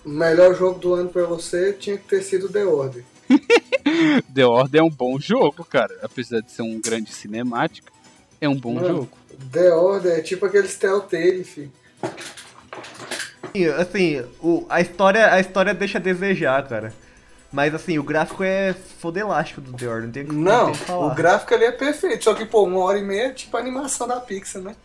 [0.08, 3.04] Melhor jogo do ano pra você tinha que ter sido The Order.
[4.34, 5.94] The Order é um bom jogo, cara.
[6.02, 7.92] Apesar de ser um grande cinemática,
[8.40, 8.88] é um bom Mano.
[8.88, 9.08] jogo.
[9.52, 11.70] The Order é tipo aqueles Telltale, fi.
[13.54, 16.92] Sim, Assim, o, a, história, a história deixa a desejar, cara.
[17.50, 20.76] Mas assim, o gráfico é fodelástico do The Order, não tem, não Não, tem o
[20.78, 21.12] que falar.
[21.12, 22.24] o gráfico ali é perfeito.
[22.24, 24.76] Só que, pô, uma hora e meia é tipo a animação da Pixar, né?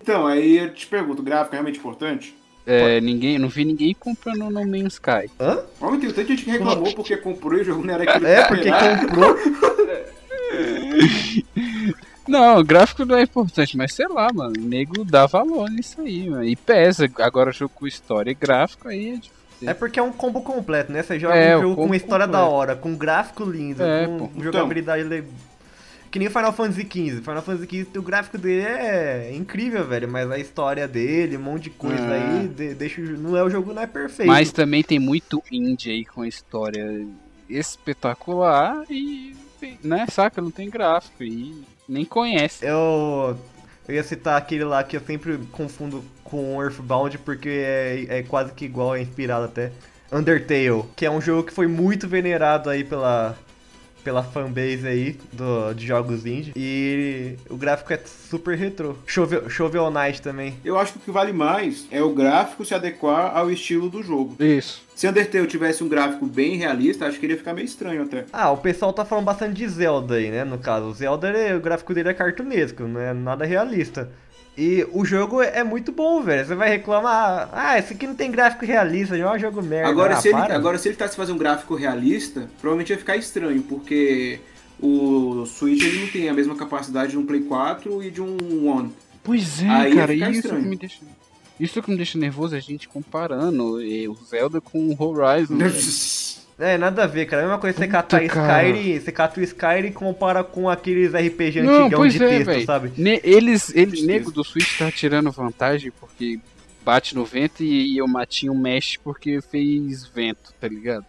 [0.00, 2.36] Então, aí eu te pergunto, o gráfico é realmente importante?
[2.66, 5.30] É, ninguém, não vi ninguém comprando No Man's Sky.
[5.38, 5.60] Hã?
[5.80, 8.42] Olha, tem tanta gente que reclamou porque comprou e o jogo não era aquilo É,
[8.42, 9.06] que porque esperava.
[9.06, 9.36] comprou.
[12.26, 14.54] Não, o gráfico não é importante, mas sei lá, mano.
[14.58, 16.44] O nego dá valor nisso aí, mano.
[16.44, 17.08] E pesa.
[17.20, 19.30] Agora jogo com história e gráfico aí é difícil.
[19.64, 21.02] É porque é um combo completo, né?
[21.04, 22.44] Você joga É, um jogo com uma história completo.
[22.46, 24.42] da hora, com gráfico lindo, É, com pô.
[24.42, 25.24] jogabilidade le...
[26.10, 27.20] Que nem o Final Fantasy XV.
[27.22, 30.08] Final Fantasy XV, o gráfico dele é incrível, velho.
[30.08, 32.14] Mas a história dele, um monte de coisa É.
[32.40, 33.04] aí, de- deixa o...
[33.04, 34.28] não é o jogo não é perfeito.
[34.28, 37.06] Mas também tem muito indie aí com história
[37.48, 39.34] espetacular e,
[39.82, 42.64] né, saca, não tem gráfico e nem conhece.
[42.66, 43.38] Eu,
[43.86, 48.52] eu ia citar aquele lá que eu sempre confundo com Earthbound porque é, é quase
[48.52, 49.70] que igual, é inspirado até.
[50.12, 53.36] Undertale, que é um jogo que foi muito venerado aí pela,
[54.06, 56.52] pela fanbase aí do, de jogos indie.
[56.54, 58.94] E o gráfico é super retrô.
[59.04, 60.54] Shovel, Shovel Knight também.
[60.64, 64.04] Eu acho que o que vale mais é o gráfico se adequar ao estilo do
[64.04, 64.36] jogo.
[64.38, 64.80] Isso.
[64.94, 68.26] Se Undertale tivesse um gráfico bem realista, acho que ele ia ficar meio estranho até.
[68.32, 70.44] Ah, o pessoal tá falando bastante de Zelda aí, né?
[70.44, 74.08] No caso, o Zelda, o gráfico dele é cartunesco, não é nada realista.
[74.56, 76.46] E o jogo é muito bom, velho.
[76.46, 79.90] Você vai reclamar, ah, esse aqui não tem gráfico realista, não é um jogo merda.
[79.90, 80.56] Agora, ah, se ele, para.
[80.56, 84.40] agora, se ele tentasse fazer um gráfico realista, provavelmente ia ficar estranho, porque
[84.80, 88.66] o Switch ele não tem a mesma capacidade de um Play 4 e de um
[88.66, 88.92] One.
[89.22, 90.62] Pois é, Aí cara, isso estranho.
[90.62, 91.00] que me deixa.
[91.58, 95.56] Isso que me deixa nervoso é a gente comparando eh, o Zelda com o Horizon.
[96.58, 97.42] É, nada a ver, cara.
[97.42, 98.22] É a mesma coisa que você catar.
[98.24, 102.46] Skyrim, você cata o Skyrim e compara com aqueles RPG Não, antigão de é, texto,
[102.46, 102.64] velho.
[102.66, 102.92] sabe?
[102.96, 106.40] Ne- Eles, eles, nego do Switch tá tirando vantagem porque
[106.84, 111.04] bate no vento e, e o matinho mexe porque fez vento, tá ligado?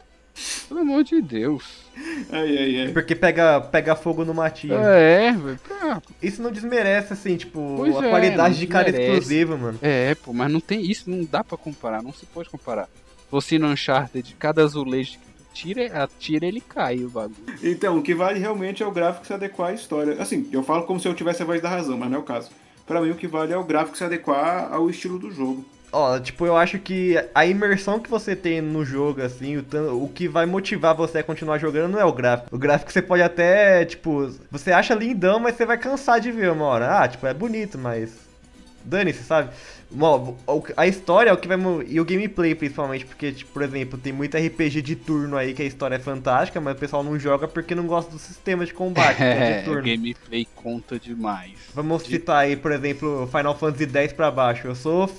[0.67, 1.63] Pelo amor de Deus.
[2.31, 2.87] ai, ai, ai.
[2.91, 4.75] Porque pega, pega fogo no matinho.
[4.75, 5.59] É, velho.
[6.21, 9.79] Isso não desmerece, assim, tipo, Pois a é, qualidade de cara exclusiva, mano.
[9.81, 12.87] É, pô, mas não tem isso, não dá pra comparar, não se pode comparar.
[13.31, 15.17] Você no Uncharted, cada azulejo
[15.57, 17.35] que tu tira, atira, ele cai o bagulho.
[17.63, 20.21] Então, o que vale realmente é o gráfico se adequar à história.
[20.21, 22.23] Assim, eu falo como se eu tivesse a voz da razão, mas não é o
[22.23, 22.49] caso.
[22.85, 25.65] Pra mim, o que vale é o gráfico se adequar ao estilo do jogo.
[25.91, 30.09] Ó, tipo, eu acho que a imersão que você tem no jogo, assim, o, o
[30.09, 32.55] que vai motivar você a continuar jogando não é o gráfico.
[32.55, 36.51] O gráfico você pode até, tipo, você acha lindão, mas você vai cansar de ver
[36.51, 36.99] uma hora.
[36.99, 38.26] Ah, tipo, é bonito, mas.
[38.87, 39.49] Dane-se, sabe?
[40.75, 41.57] A história é o que vai.
[41.87, 45.61] E o gameplay, principalmente, porque, tipo, por exemplo, tem muito RPG de turno aí que
[45.61, 48.73] a história é fantástica, mas o pessoal não joga porque não gosta do sistema de
[48.73, 51.53] combate, que é de o gameplay conta demais.
[51.73, 54.67] Vamos citar aí, por exemplo, Final Fantasy X pra baixo.
[54.67, 55.11] Eu sou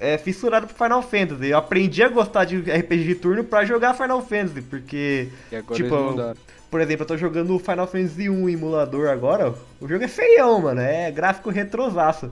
[0.00, 1.50] é, fissurado por Final Fantasy.
[1.50, 5.76] Eu aprendi a gostar de RPG de turno pra jogar Final Fantasy, porque, E agora
[5.76, 6.34] Tipo,
[6.72, 9.54] por exemplo, eu tô jogando o Final Fantasy 1 emulador agora.
[9.80, 10.80] O jogo é feião, mano.
[10.80, 12.30] É gráfico retrosaço.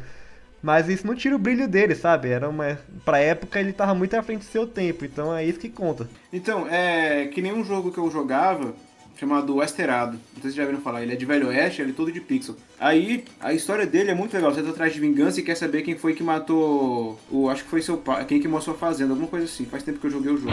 [0.63, 2.29] Mas isso não tira o brilho dele, sabe?
[2.29, 2.79] Era uma.
[3.05, 6.09] Pra época ele tava muito à frente do seu tempo, então é isso que conta.
[6.33, 8.75] Então, é que nem um jogo que eu jogava
[9.21, 10.13] chamado Esterado.
[10.13, 11.03] Não sei se vocês já viram falar.
[11.03, 12.57] Ele é de Velho Oeste, ele é todo de pixel.
[12.79, 14.53] Aí, a história dele é muito legal.
[14.53, 17.51] Você tá atrás de vingança e quer saber quem foi que matou o...
[17.51, 18.25] Acho que foi seu pai.
[18.25, 19.67] Quem que mostrou a fazenda, alguma coisa assim.
[19.67, 20.51] Faz tempo que eu joguei o jogo.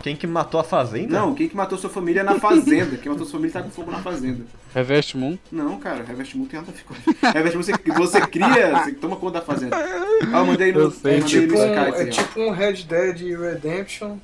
[0.00, 1.18] Quem que matou a fazenda?
[1.18, 2.96] Não, quem que matou sua família na fazenda.
[2.96, 4.44] Quem matou sua família tá com fogo na fazenda.
[4.72, 5.36] Reveste Moon?
[5.50, 8.92] Não, cara, Revest Moon tem nada a ver com Revest Moon você, você cria, você
[8.92, 9.76] toma conta da fazenda.
[9.76, 12.00] Ah, eu mandei no, Eu sei, eu É mandei tipo, no um, Skype.
[12.00, 14.16] é tipo um Red Dead Redemption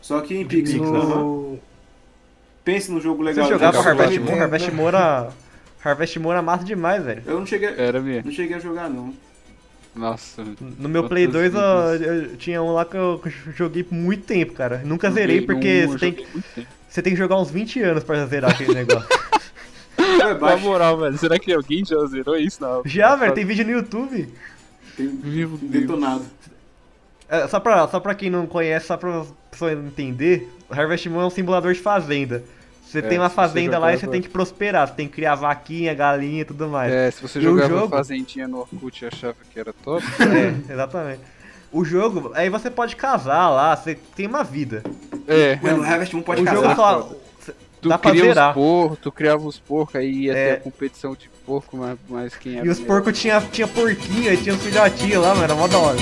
[0.00, 0.82] Só que em pixel.
[0.82, 1.58] no...
[2.64, 3.48] Pense num jogo Você legal.
[3.48, 3.92] jogava legal.
[4.00, 4.18] Harvest.
[4.20, 4.40] Moon?
[4.42, 5.28] Harvest Moon era.
[5.84, 7.22] Harvest Moon era massa demais, velho.
[7.26, 8.24] Eu não cheguei, Era mesmo.
[8.26, 9.12] não cheguei a jogar, não.
[9.94, 10.42] Nossa.
[10.78, 13.20] No meu Play Quantas 2 eu, eu tinha um lá que eu
[13.54, 14.80] joguei por muito tempo, cara.
[14.84, 16.26] Nunca zerei Joguei porque um, você tem,
[16.88, 19.08] você tem que jogar uns 20 anos pra zerar aquele negócio.
[20.00, 22.60] Ué, Na moral, velho, será que alguém já zerou isso?
[22.60, 22.82] Não.
[22.84, 24.28] Já, velho, tem vídeo no YouTube.
[24.96, 25.60] Tem Deus.
[25.60, 26.24] detonado.
[27.28, 31.26] É, só, pra, só pra quem não conhece, só pra pessoa entender, Harvest Moon é
[31.26, 32.42] um simulador de fazenda.
[32.86, 35.92] Você tem uma fazenda lá e você tem que prosperar, você tem que criar vaquinha,
[35.94, 36.92] galinha e tudo mais.
[36.92, 37.88] É, se você E o jogava jogo?
[37.88, 40.04] Fazendinha no Orkut e achava que era top,
[40.68, 41.20] É, exatamente.
[41.72, 44.82] O jogo, aí você pode casar lá, você tem uma vida.
[45.26, 45.58] é.
[45.60, 46.62] Ué, no Harvest Moon pode o casar.
[46.62, 47.10] jogo só.
[47.80, 48.50] Tu dá pra zerar.
[48.50, 50.46] os porcos, tu criava os porcos, aí ia É.
[50.46, 54.30] ter a competição de porco, mas, mas quem era E os porcos tinha, tinha porquinho,
[54.30, 55.98] aí tinha os filhotinhos lá, mano, era mó da hora.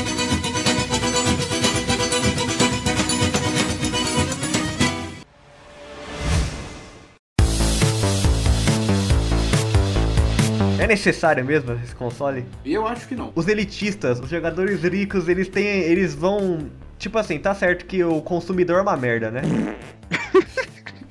[10.82, 12.44] É necessário mesmo esse console?
[12.64, 13.30] Eu acho que não.
[13.34, 15.64] Os elitistas, os jogadores ricos, eles têm.
[15.64, 16.70] Eles vão.
[16.98, 19.42] Tipo assim, tá certo que o consumidor é uma merda, né?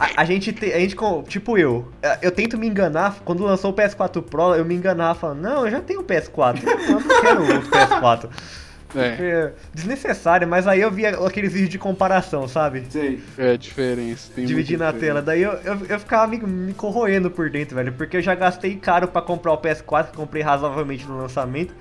[0.02, 0.74] A, a gente tem.
[0.74, 0.96] A gente,
[1.28, 1.88] tipo eu,
[2.24, 3.20] eu tento me enganar.
[3.24, 6.64] Quando lançou o PS4 Pro, eu me enganava falando, não, eu já tenho o PS4.
[6.64, 8.30] Eu não quero o PS4.
[8.96, 12.84] É, É desnecessário, mas aí eu via aqueles vídeos de comparação, sabe?
[12.90, 13.22] Sei.
[13.38, 14.32] é a diferença.
[14.36, 15.22] Tem Dividir na tela.
[15.22, 15.22] diferença.
[15.22, 17.94] Daí eu, eu, eu ficava me, me corroendo por dentro, velho.
[17.94, 21.74] Porque eu já gastei caro pra comprar o PS4, que eu comprei razoavelmente no lançamento.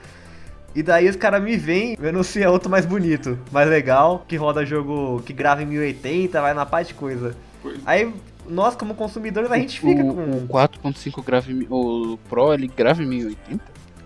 [0.75, 4.65] E daí os caras me vêm e anuncia outro mais bonito, mais legal, que roda
[4.65, 7.35] jogo que grava em 1080, vai na parte de coisa.
[7.61, 7.81] Pois.
[7.85, 8.15] Aí,
[8.49, 10.21] nós como consumidores, a gente fica o, com.
[10.31, 13.65] o 4.5 grava em, mi- o Pro ele grava em 1080?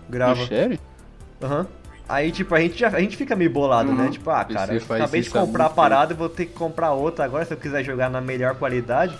[0.09, 0.43] Grava.
[0.45, 0.79] Sherry?
[1.39, 1.67] Aham.
[2.07, 3.95] Aí, tipo, a gente, já, a gente fica meio bolado, Uhum.
[3.95, 4.09] né?
[4.11, 7.25] Tipo, ah, cara, eu acabei de comprar a parada e vou ter que comprar outra
[7.25, 9.17] agora se eu quiser jogar na melhor qualidade.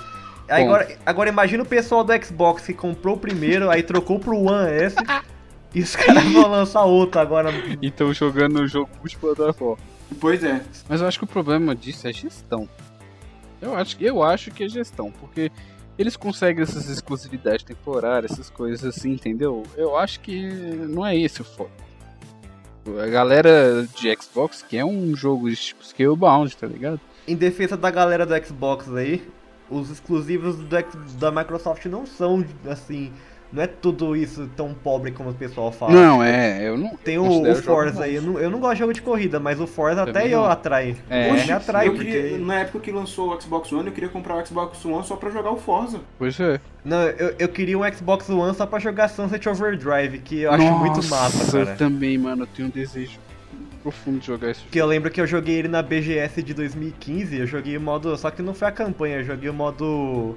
[0.48, 4.38] Aí agora, agora imagina o pessoal do Xbox que comprou o primeiro, aí trocou pro
[4.38, 4.95] One S
[5.74, 7.52] e os caras vão lançar outro agora.
[7.82, 9.78] E estão jogando o jogo multiplataforma.
[10.19, 10.62] Pois é.
[10.88, 12.69] Mas eu acho que o problema disso é gestão.
[13.60, 15.52] Eu acho, eu acho que é gestão, porque
[15.98, 19.63] eles conseguem essas exclusividades temporárias, essas coisas assim, entendeu?
[19.76, 20.45] Eu acho que
[20.88, 21.71] não é esse o foco.
[22.88, 27.00] A galera de Xbox quer um jogo tipo Scalebound, tá ligado?
[27.28, 29.28] Em defesa da galera do Xbox aí,
[29.69, 30.65] os exclusivos do
[31.19, 33.12] da Microsoft não são assim.
[33.51, 35.93] Não é tudo isso tão pobre como o pessoal fala.
[35.93, 36.95] Não, é, eu não.
[36.97, 39.39] Tem eu o, o Forza aí, eu não, eu não gosto de jogo de corrida,
[39.39, 40.45] mas o Forza Também até eu não.
[40.49, 40.97] atrai.
[41.10, 41.31] É.
[41.31, 42.12] me atrai, eu porque.
[42.12, 45.15] queria, na época que lançou o Xbox One, eu queria comprar o Xbox One só
[45.15, 46.01] pra jogar o Forza.
[46.17, 46.60] Pois é.
[46.84, 50.71] Não, eu, eu queria um Xbox One só pra jogar Sunset Overdrive, que eu acho
[50.73, 51.77] muito massa, Eu cara.
[51.77, 53.19] também, mano, eu tenho um desejo
[53.81, 54.71] profundo de jogar esse jogo.
[54.71, 58.17] Que eu lembro que eu joguei ele na BGS de 2015, eu joguei o modo.
[58.17, 60.36] Só que não foi a campanha, eu joguei o modo.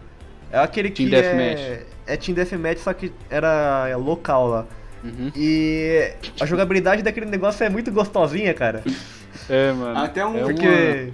[0.53, 1.23] É aquele que Team é.
[1.23, 1.87] Deathmatch.
[2.07, 4.67] É Team Deathmatch, só que era local lá.
[5.05, 5.31] Uhum.
[5.37, 8.83] E a jogabilidade daquele negócio é muito gostosinha, cara.
[9.51, 9.99] É, mano.
[9.99, 11.11] Até um- é Porque uma-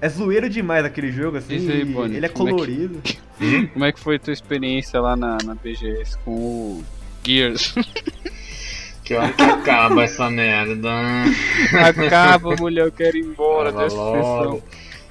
[0.00, 1.58] é zoeiro demais aquele jogo, assim.
[1.58, 3.02] Diz aí, e Bonnie, ele é como é que- colorido.
[3.72, 6.84] Como é que foi tua experiência lá na, na BGS com o
[7.24, 7.74] Gears?
[9.04, 10.90] Que hora que acaba essa merda?
[11.88, 14.60] Acaba, mulher, eu quero ir embora sessão.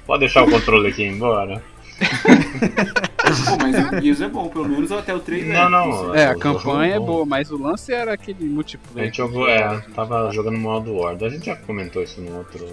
[0.06, 1.62] Pode deixar o controle aqui embora?
[1.98, 6.14] Pô, mas o Gears é bom, pelo menos até o 3 Não, não.
[6.14, 9.06] É, a campanha é boa, mas o lance era aquele A multiplayer.
[9.06, 11.16] gente jogou, é, tava jogando modo War.
[11.20, 12.66] A gente já comentou isso no outro.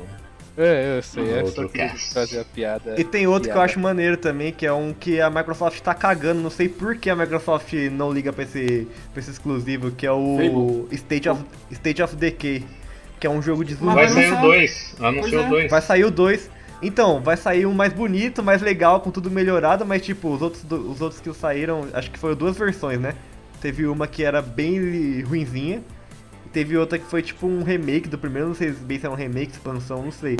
[0.56, 2.94] É, eu sei, é Outro só fazer a piada.
[3.00, 3.66] E tem outro que eu piada.
[3.66, 7.10] acho maneiro também, que é um que a Microsoft tá cagando, não sei por que
[7.10, 10.96] a Microsoft não liga pra esse, pra esse exclusivo, que é o Fable.
[10.96, 12.64] State of, State of Decay,
[13.20, 13.96] que é um jogo de zumbi.
[13.96, 14.42] Mas Vai sair o lançar.
[14.44, 14.96] 2.
[15.00, 15.46] Anunciou é.
[15.46, 15.72] o 2.
[15.72, 16.50] Vai sair o 2.
[16.84, 20.64] Então, vai sair um mais bonito, mais legal, com tudo melhorado, mas tipo, os outros,
[20.70, 23.16] os outros que saíram, acho que foram duas versões, né?
[23.62, 25.82] Teve uma que era bem ruinzinha,
[26.46, 29.10] e teve outra que foi tipo um remake do primeiro, não sei bem se é
[29.10, 30.38] um remake, expansão, não sei.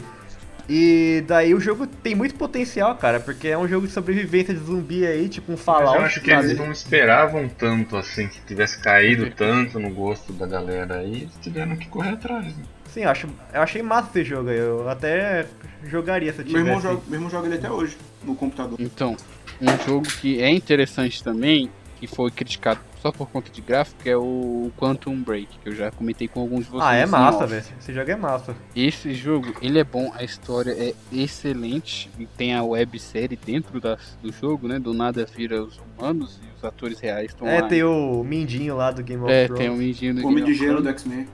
[0.68, 4.62] E daí o jogo tem muito potencial, cara, porque é um jogo de sobrevivência de
[4.62, 6.46] zumbi aí, tipo um Mas Fallout, eu acho que sabe?
[6.46, 11.38] eles não esperavam tanto assim, que tivesse caído tanto no gosto da galera aí, eles
[11.42, 12.46] tiveram que correr atrás.
[12.46, 12.64] né?
[12.94, 15.48] Sim, eu, acho, eu achei massa esse jogo aí, eu até
[15.86, 16.88] jogaria se eu Meu irmão, tivesse.
[16.96, 18.78] joga, meu irmão joga ele até hoje, no computador.
[18.80, 19.18] Então,
[19.62, 24.16] um jogo que é interessante também, que foi criticado só por conta de gráfico, é
[24.16, 26.84] o Quantum Break, que eu já comentei com alguns de vocês.
[26.84, 27.64] Ah, é massa, velho.
[27.80, 28.56] Esse jogo é massa.
[28.76, 33.98] Esse jogo, ele é bom, a história é excelente, e tem a websérie dentro da,
[34.22, 34.80] do jogo, né?
[34.80, 37.68] Do nada vira os humanos e os atores reais estão É, lá.
[37.68, 39.60] tem o Mindinho lá do Game of É, Thrones.
[39.62, 40.90] tem um mindinho do O Homem Game de Gelo do.
[40.90, 41.28] X-Men.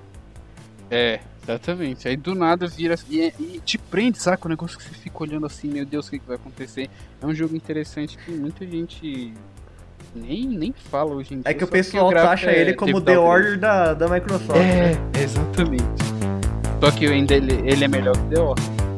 [0.89, 1.19] É,
[1.51, 2.07] exatamente.
[2.07, 4.47] Aí do nada vira e, é- e te prende, saca?
[4.47, 6.89] O negócio que você fica olhando assim, meu Deus, o que, que vai acontecer?
[7.21, 9.33] É um jogo interessante que muita gente
[10.15, 11.43] nem, nem fala hoje em dia.
[11.45, 13.17] É que o pessoal gráfico taxa é- ele como The.
[13.17, 14.59] Order da, da Microsoft.
[14.59, 14.91] né?
[15.17, 15.83] É, exatamente.
[16.81, 18.88] Só que ainda ele, ele é melhor que The Order.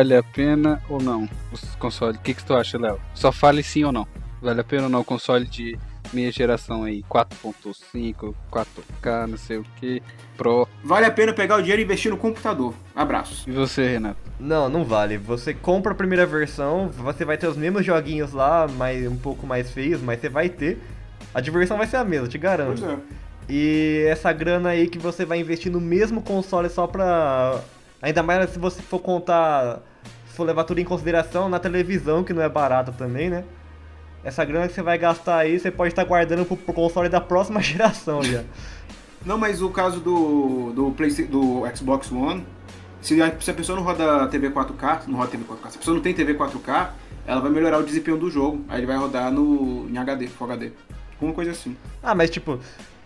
[0.00, 2.16] Vale a pena ou não os consoles?
[2.16, 2.98] O que, que tu acha, Léo?
[3.14, 4.06] Só fale sim ou não.
[4.40, 5.78] Vale a pena ou não o console de
[6.10, 7.02] meia geração aí?
[7.02, 10.02] 4.5, 4K, não sei o que,
[10.38, 10.66] Pro.
[10.82, 12.72] Vale a pena pegar o dinheiro e investir no computador.
[12.96, 13.48] Abraço.
[13.48, 14.16] E você, Renato?
[14.38, 15.18] Não, não vale.
[15.18, 19.46] Você compra a primeira versão, você vai ter os mesmos joguinhos lá, mas um pouco
[19.46, 20.78] mais feios, mas você vai ter.
[21.34, 22.84] A diversão vai ser a mesma, te Pois garanto.
[22.86, 22.96] é.
[23.52, 27.60] E essa grana aí que você vai investir no mesmo console só pra.
[28.00, 29.82] Ainda mais se você for contar.
[30.30, 33.44] Se for levar tudo em consideração na televisão, que não é barata também, né?
[34.22, 37.20] Essa grana que você vai gastar aí, você pode estar guardando pro, pro console da
[37.20, 38.44] próxima geração já.
[39.26, 42.46] Não, mas o caso do, do, Playsta- do Xbox One,
[43.02, 45.78] se a, se a pessoa não roda TV 4K, não roda TV 4K, se a
[45.78, 46.90] pessoa não tem TV 4K,
[47.26, 48.64] ela vai melhorar o desempenho do jogo.
[48.68, 50.72] Aí ele vai rodar no, em HD, Full HD.
[51.20, 51.76] Uma coisa assim.
[52.02, 52.58] Ah, mas tipo,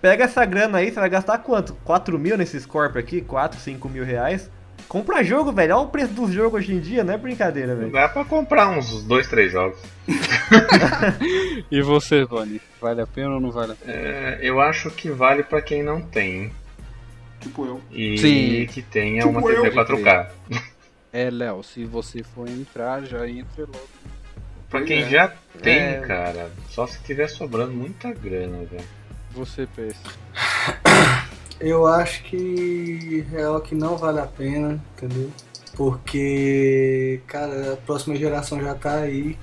[0.02, 1.74] pega essa grana aí, você vai gastar quanto?
[1.84, 3.22] 4 mil nesse Scorpio aqui?
[3.22, 4.50] 4, 5 mil reais?
[4.88, 5.76] Compra jogo, velho.
[5.76, 7.90] Olha o preço dos jogos hoje em dia, não é brincadeira, velho.
[7.90, 9.78] Dá pra comprar uns dois, três jogos.
[11.70, 12.60] E você, Vani?
[12.80, 13.92] Vale a pena ou não vale a pena?
[13.92, 16.52] É, eu acho que vale pra quem não tem
[17.40, 17.80] Tipo eu.
[17.90, 18.66] e Sim.
[18.72, 19.72] que tenha Tipo uma TV eu.
[19.72, 20.28] 4K.
[21.12, 23.88] É, Léo, se você for entrar, já entre logo.
[24.68, 25.08] Pra Pois quem é.
[25.08, 25.32] já
[25.62, 26.00] tem, É.
[26.06, 28.84] cara, só se tiver sobrando muita grana, velho.
[29.32, 29.96] Você, PS.
[31.60, 35.30] Eu acho que real que não vale a pena, entendeu?
[35.76, 39.36] Porque, cara, a próxima geração já tá aí.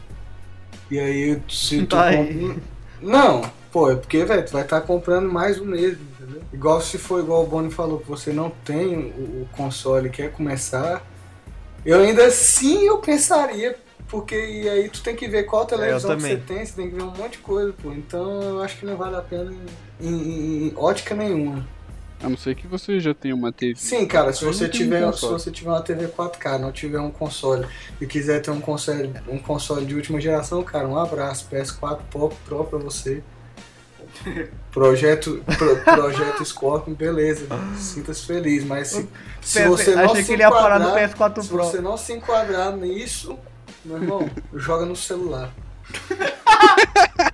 [0.89, 2.57] E aí, se tu Tá compra- aí.
[3.01, 3.41] Não,
[3.71, 6.41] pô, é porque, velho, tu vai estar comprando mais o mesmo, entendeu?
[6.53, 10.11] Igual se for igual o Boni falou, que você não tem o, o console e
[10.11, 11.01] quer começar.
[11.85, 13.75] Eu ainda assim eu pensaria,
[14.07, 16.95] porque e aí tu tem que ver qual televisão que você tem, você tem que
[16.95, 17.91] ver um monte de coisa, pô.
[17.91, 19.51] Então eu acho que não vale a pena
[19.99, 21.65] em, em- em ótica nenhuma.
[22.23, 23.75] A não ser que você já tenha uma TV.
[23.75, 26.99] Sim, cara, se você tenho um tiver, se você tiver uma TV 4K, não tiver
[26.99, 27.65] um console
[27.99, 32.29] e quiser ter um console, um console de última geração, cara, um abraço, PS4 Pro,
[32.45, 33.23] Pro pra você.
[34.71, 37.47] Projeto, pro- projeto Scorpion, beleza,
[37.77, 39.09] sinta-se feliz, mas se,
[39.41, 41.57] se você não achei se que ele ia parar no enquadrar- PS4 se Pro.
[41.57, 43.37] você não se enquadrar nisso,
[43.83, 45.51] meu irmão, joga no celular.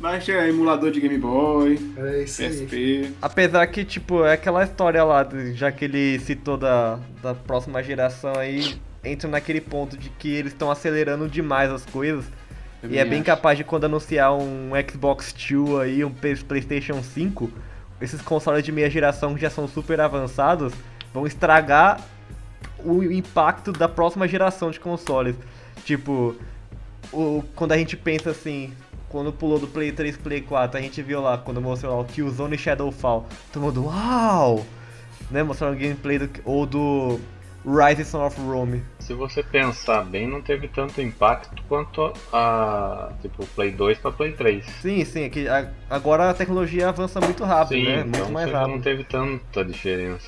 [0.00, 2.48] Baixa emulador de Game Boy, É isso aí.
[2.48, 3.10] PSP.
[3.20, 7.82] Apesar que, tipo, é aquela história lá, de- já que ele citou da, da próxima
[7.82, 12.24] geração aí, entra naquele ponto de que eles estão acelerando demais as coisas.
[12.82, 13.26] Eu e é bem acho.
[13.26, 17.50] capaz de quando anunciar um Xbox 2 aí, um PlayStation 5,
[18.00, 20.72] esses consoles de meia geração que já são super avançados,
[21.12, 22.00] vão estragar
[22.84, 25.34] o impacto da próxima geração de consoles.
[25.84, 26.36] Tipo,
[27.12, 28.72] o, quando a gente pensa assim,
[29.08, 32.00] quando pulou do Play 3 pro Play 4, a gente viu lá, quando mostrou lá
[32.00, 34.64] o Killzone e Shadowfall, todo mundo, uau!
[35.30, 37.20] Né, mostraram o gameplay do, ou do
[37.66, 38.82] Rise Son of Rome.
[39.00, 44.32] Se você pensar bem, não teve tanto impacto quanto a tipo Play 2 para Play
[44.32, 44.64] 3.
[44.80, 48.04] Sim, sim, é que a- agora a tecnologia avança muito rápido, Sim, né?
[48.06, 48.82] então Muito mais você já não rápido.
[48.84, 50.26] teve tanta diferença.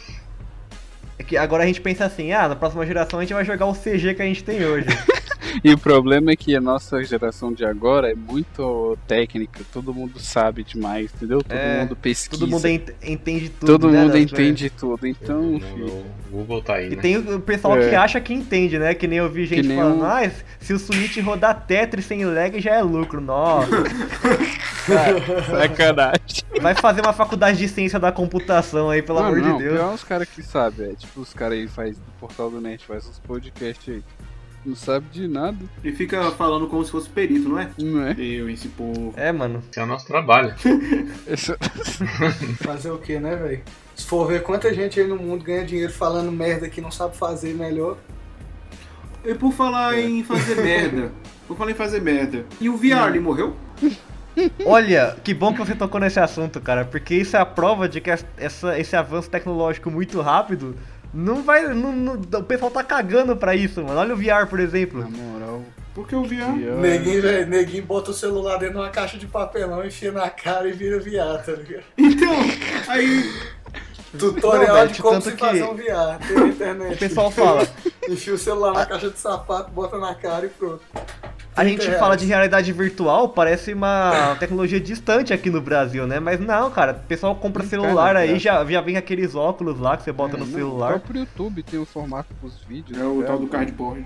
[1.18, 3.66] É que agora a gente pensa assim, ah, na próxima geração a gente vai jogar
[3.66, 4.86] o CG que a gente tem hoje.
[5.64, 10.18] E o problema é que a nossa geração de agora é muito técnica, todo mundo
[10.18, 11.42] sabe demais, entendeu?
[11.42, 12.40] Todo É, mundo pesquisa.
[12.40, 13.66] Todo mundo ent- entende tudo.
[13.72, 15.06] todo né, mundo entende tudo.
[15.06, 17.02] Então, No- filho, Google tá aí, E né?
[17.02, 17.88] tem o pessoal É.
[17.90, 18.94] que acha que entende, né?
[18.94, 20.30] Que nem eu vi gente falando, um- ah,
[20.60, 23.20] se o Switch rodar Tetris sem lag já é lucro.
[23.20, 23.68] Nossa,
[25.46, 26.44] sacanagem.
[26.60, 29.74] vai fazer uma faculdade de ciência da computação aí, pelo Não, amor não, de Deus.
[29.76, 32.84] pior os caras que sabem, é tipo os caras aí faz do Portal do Net,
[32.86, 34.02] faz uns podcasts aí.
[34.64, 37.70] Não sabe de nada, E fica falando como se fosse perito, não é?
[37.78, 38.14] não é?
[38.18, 39.14] Eu, esse povo.
[39.16, 39.62] É, mano.
[39.70, 40.54] Esse é o nosso trabalho.
[42.62, 43.62] Fazer o que, né, velho?
[43.96, 47.16] Se for ver quanta gente aí no mundo ganha dinheiro falando merda que não sabe
[47.16, 47.96] fazer melhor.
[49.24, 51.12] E por falar em fazer merda.
[51.48, 52.44] Por falar em fazer merda.
[52.60, 53.56] E o VR, ele morreu?
[54.64, 58.00] Olha, que bom que você tocou nesse assunto, cara, porque isso é a prova de
[58.00, 60.76] que essa, esse avanço tecnológico muito rápido
[61.12, 61.62] não vai.
[61.74, 63.98] não- não- o pessoal tá cagando pra isso, mano.
[63.98, 65.00] Olha o VR, por exemplo.
[65.00, 65.62] Na moral,
[65.94, 66.52] Porque o VR.
[66.58, 70.30] pior- Neguinho, velho, neguinho bota o celular dentro de uma caixa de papelão, enfia na
[70.30, 71.84] cara e vira VR, tá ligado?
[71.98, 72.32] Então,
[72.88, 73.30] aí.
[74.18, 76.94] Tutorial Não, de como se que- fazer um VR, tem na internet.
[76.94, 77.68] O pessoal fala.
[78.08, 80.80] Enfia o celular na caixa de sapato, bota na cara e pronto.
[81.56, 82.20] A gente 30 fala reais.
[82.22, 86.18] de realidade virtual, parece uma tecnologia distante aqui no Brasil, né?
[86.20, 88.38] Mas não, cara, o pessoal compra celular aí, cara.
[88.38, 90.88] já, já vem aqueles óculos lá que você bota É, no não, O celular.
[90.90, 92.98] próprio YouTube tem um formato pros vídeos.
[92.98, 94.04] É o né, tal do cardboard.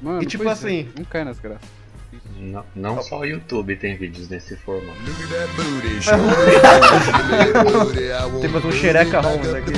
[0.00, 1.68] Mano, E tipo pois é, assim- não cai nas graças.
[2.38, 4.98] Não, não só o YouTube tem vídeos nesse formato.
[5.06, 6.22] Look at that booty, shorty.
[6.24, 8.04] Look at that booty.
[8.06, 9.72] I want Temos um booty, xereca Holmes aqui.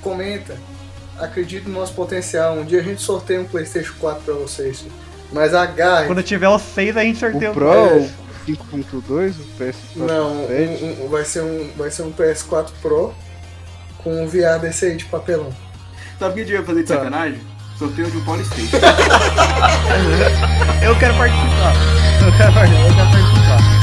[0.00, 0.56] Comenta.
[1.18, 2.54] Acredite no nosso potencial.
[2.54, 4.84] Um dia a gente sorteia um PlayStation 4 pra vocês.
[5.32, 6.06] Mas agarre.
[6.06, 7.96] Quando tiver os seis, a gente sorteia O o Pro, é.
[7.96, 10.84] o 5.2, o PS4 Não, um- 7.
[10.84, 13.12] um- vai, ser um, vai ser um PS4 Pro
[13.98, 15.52] com um VR desse aí de papelão.
[16.18, 16.94] Sabe o que a gente ia fazer de Tá.
[16.96, 17.40] sacanagem?
[17.78, 18.78] Sorteio de um Polystation.
[20.82, 21.74] Eu quero participar.
[22.24, 23.75] Eu quero, par- eu quero participar.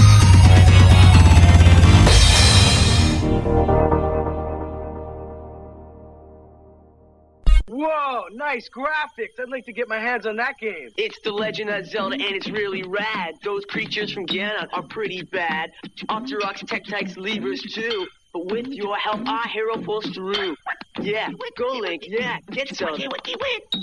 [8.53, 9.39] nice graphics.
[9.39, 10.89] I'd like to get my hands on that game.
[10.95, 13.35] It's The Legend of Zelda, and it's really rad.
[13.43, 15.71] Those creatures from Ganon are pretty bad.
[16.09, 18.07] Octoroks, Tektites, Levers, too.
[18.31, 20.55] But with your help, our hero pulls through.
[21.01, 23.09] Yeah, go Link, yeah, get Zelda.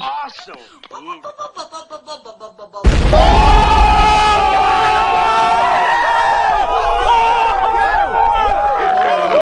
[0.00, 0.56] Awesome!